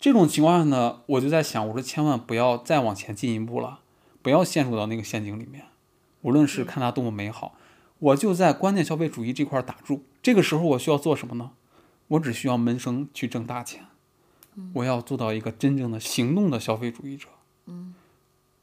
[0.00, 3.80] 这种情况下呢，我就在想，我说千万不要再往前进一步了，
[4.22, 5.66] 不要陷入到那个陷阱里面。
[6.22, 7.54] 无论是看它多么美好，
[7.98, 10.02] 我就在观念消费主义这块打住。
[10.22, 11.50] 这个时候我需要做什么呢？
[12.08, 13.84] 我只需要闷声去挣大钱。
[14.72, 17.28] 我要做到一个真正的行动的消费主义者。
[17.66, 17.94] 嗯，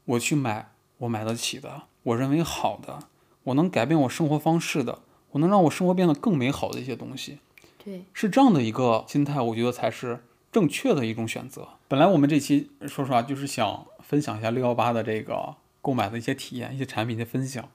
[0.04, 3.04] 我去买我买得起的，我认为好的，
[3.44, 4.98] 我能改变我生活方式的，
[5.30, 7.38] 我能让我生活变得更美好的一些东西。
[7.84, 10.20] 对，是这样的一个心态，我觉得才是
[10.50, 11.68] 正确的一种选择。
[11.86, 17.68] 本来我们这期说实话就是想分享一下六幺八的这个购买的一些体验、一些产品的分享。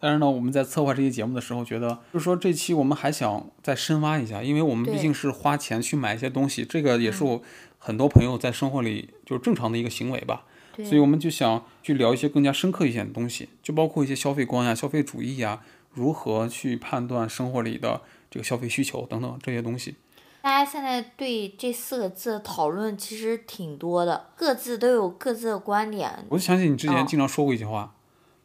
[0.00, 7.42] 但是呢，我们在策划这期节目的时候，觉得就是说这期我们还想再深挖一下，因为我们毕竟是花钱去买一些东西，这个也是我
[7.78, 10.44] 很多朋友在生活里就是正常的一个行为吧。
[10.84, 15.60] 所以我们就想去聊一些更加深刻一些的东西，就包括一些消费观呀、消费主义呀，
[15.98, 19.96] 如何去判断生活里的这个消费需求等等这些东西。
[20.40, 26.24] 大家现在对这四个字的讨论其实挺多的，各自都有各自的观点。
[26.28, 27.94] 我就想起你之前哦经常说过一句话，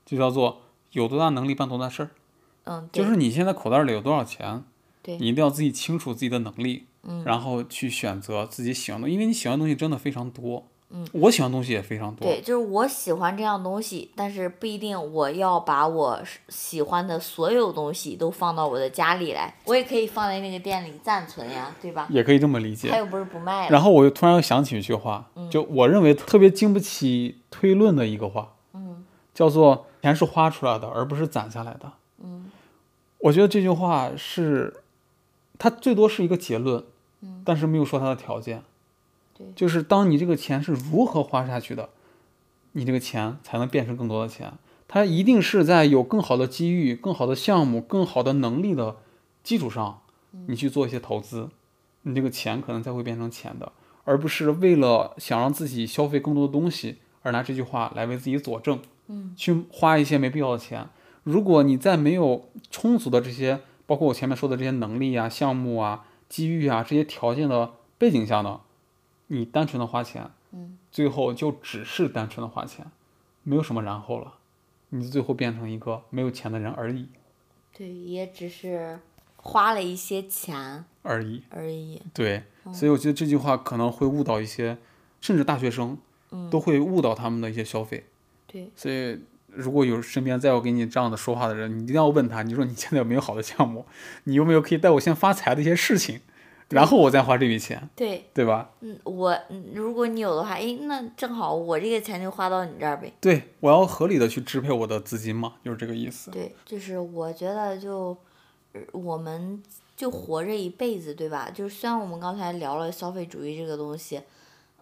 [0.03, 2.09] 就叫做“有多大能力办多大事儿”，
[2.65, 4.63] 嗯，就是你现在口袋里有多少钱，
[5.03, 10.67] 对你一定要自己清楚自己的能力，嗯然后去选择自己喜欢的，因为你喜欢的东西真的非常多。
[10.95, 12.27] 嗯，我喜欢的东西也非常多。
[12.27, 22.07] 对，就是我喜欢这样东西，但是不一定我要把我喜欢的所有东西都放到我的家里来，我也可以放在那个店里暂存呀，对吧？
[22.11, 22.97] 也可以这么理解他。
[22.97, 23.67] 又不是不卖。
[23.69, 31.91] 然后我又突然又想起一句话，嗯就我认为特别经不起推论的一个话，嗯叫做“钱是花出来的，而不是攒下来的”。
[32.23, 32.51] 嗯
[33.17, 34.81] 我觉得这句话是，
[35.57, 36.83] 它最多是一个结论，
[37.21, 38.61] 嗯但是没有说它的条件。
[39.37, 41.89] 对就是当你这个钱是如何花下去的，
[42.73, 44.53] 你这个钱才能变成更多的钱。
[44.87, 48.97] 它一定是在有更好的机遇、更好的项目、更好的能力的
[49.43, 50.01] 基础上，
[50.33, 51.49] 嗯你去做一些投资，
[52.03, 53.71] 你这个钱可能才会变成钱的，
[54.03, 58.79] 而不是为了想让自己消费更多的东西而拿这句话来为自己佐证。
[59.07, 60.87] 嗯，去花一些没必要的钱。
[61.23, 68.61] 如果你在没有充足的这些，包括我前面说的这些能力啊、项目啊、机遇啊这些条件的背景下呢，
[69.33, 72.85] 你单纯的花钱，嗯，最后就只是单纯的花钱，
[73.41, 74.35] 没有什么然后了，
[74.89, 77.07] 你最后变成一个没有钱的人而已，
[77.75, 78.99] 对，也只是
[79.37, 81.41] 花了一些钱而已。
[81.49, 81.99] 而已。
[82.13, 84.77] 对，所以我觉得这句话可能会误导一些，
[85.19, 85.97] 甚至大学生
[86.29, 88.05] 嗯，都会误导他们的一些消费。
[88.45, 93.87] 对，所以，如果有身边再有给你这样的说话的人，你一定要问他，你说你现在有没有好的项目？
[94.25, 96.21] 你有没有可以带我先发财的一些事情？
[96.69, 98.71] 然后我再花这笔钱，对，对吧？
[98.81, 103.13] 嗯，我嗯如果你有的话，诶，那正好我这个钱就花到你这儿呗。
[103.21, 106.31] 对，我要合理的去支配我的资金嘛，就是这个意思。
[106.31, 108.15] 对，就是我觉得就，
[108.71, 109.61] 呃我们
[109.95, 111.49] 就活这一辈子，对吧？
[111.53, 114.21] 就是虽然我们刚才聊了消费主义这个东西，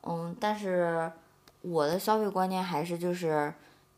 [0.03, 1.11] 嗯，但是
[1.61, 3.53] 我的消费观念还是就是，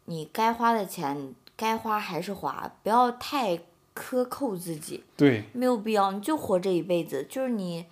[0.06, 3.60] 你该花的钱该花还是花，不要太
[3.96, 6.12] 苛扣自己，对，没有必要。
[6.12, 7.86] 你就活这一辈子，就是你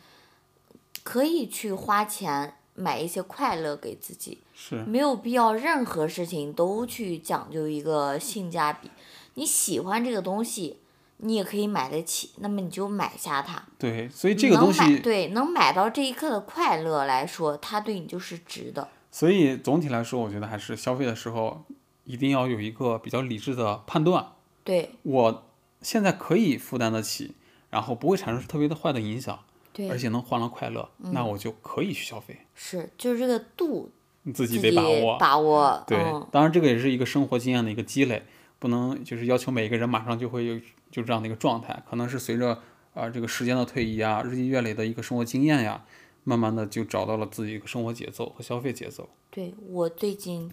[1.04, 8.90] 可以去花钱买一些快乐给自己，是，没有必要任何事情都去讲究一个性价比。
[9.36, 10.80] 你喜欢这个东西，
[11.18, 13.64] 你也可以买得起，那么你就买下它。
[13.78, 18.90] 对，所以这个东能买西，对能买到这一刻的快乐来说，它对你就是值的。
[19.12, 21.64] 所以总体来说，我觉得还是消费的时候
[22.06, 24.26] 一定要有一个比较理智的判断。
[24.64, 25.44] 对我
[25.82, 27.34] 现在可以负担得起，
[27.70, 29.40] 然后不会产生特别的坏的影响，
[29.90, 32.38] 而，且能换来快乐，那我就可以去消费。
[32.54, 33.92] 是就是这个度
[34.24, 35.18] 你自己得把握。
[35.18, 35.84] 把握。
[35.88, 38.24] 对，嗯，当然这个也是一个生活经验的一个积累，
[38.60, 40.60] 不能就是要求每一个人马上就会有
[40.92, 42.62] 就这样的一个状态，可能是随着
[42.94, 45.86] 啊、这个时间的推移啊，日积月累的一个生活经验呀，
[46.26, 49.10] 慢慢的就找到了自己一个生活节奏和消费节奏。
[49.30, 50.52] 对我最近，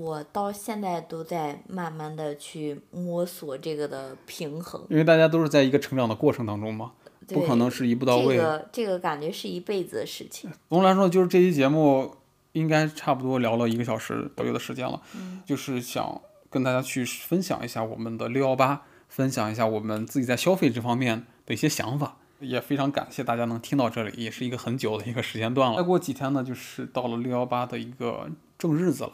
[0.00, 4.82] 我到现在都在慢慢的去摸索这个的平衡。
[4.88, 6.92] 因为大家都是在一个成长的过程当中嘛，
[7.28, 8.36] 不可能是一步到位。
[8.36, 10.50] 这个这个感觉是一辈子的事情。
[10.68, 12.16] 总的来说，就是这期节目
[12.52, 22.16] 应该差不多聊了一个小时左右的时间了，嗯就是想跟大家去分享一下我们的六幺八，分享一下我们自己在消费这方面的一些想法。
[22.40, 25.78] 也非常感谢大家能听到这里，也是一个很久的一个时间段了。
[25.78, 28.28] 再过几天呢，就是到了六幺八的一个
[28.58, 29.12] 正日子了。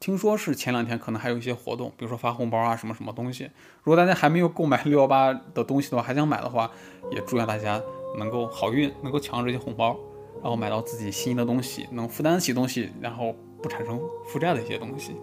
[0.00, 3.44] 听说是前两天可能还有一些活动，比如说发红包啊什么什么东西。
[3.82, 6.70] 如果大家还没有购买六幺八的东西的话，还想买的话，
[7.10, 7.78] 也祝愿大家
[8.18, 9.94] 能够好运，能够抢到这些红包，
[10.42, 15.14] 然后买到自己心仪的东西，能负担得起东西，然后不产生负债的一些东西。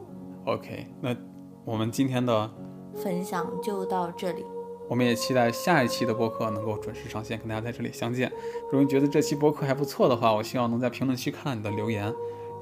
[0.46, 1.16] OK，那
[1.66, 2.48] 我们今天的
[2.94, 4.46] 分享就到这里。
[4.88, 8.32] 我们也期待下一期的播客能够准时上线，跟大家在这里相见。
[8.66, 12.14] 如果你觉得这期播客还不错的话，我希望能在评论区看到你的留言，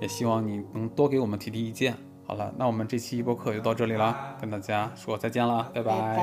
[0.01, 1.95] 也希望你能多给我们提提意见。
[2.27, 6.17] 好了，那我们这期播客就到这里了，跟大家说再见了，拜拜.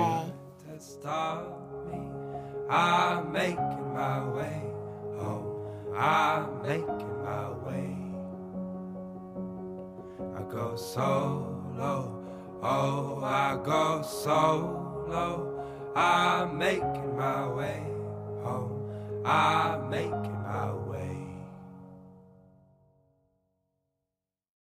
[12.65, 15.61] Oh, I go solo.
[15.97, 17.83] I'm making my way
[18.45, 18.71] home.
[19.25, 20.82] I'm making my way.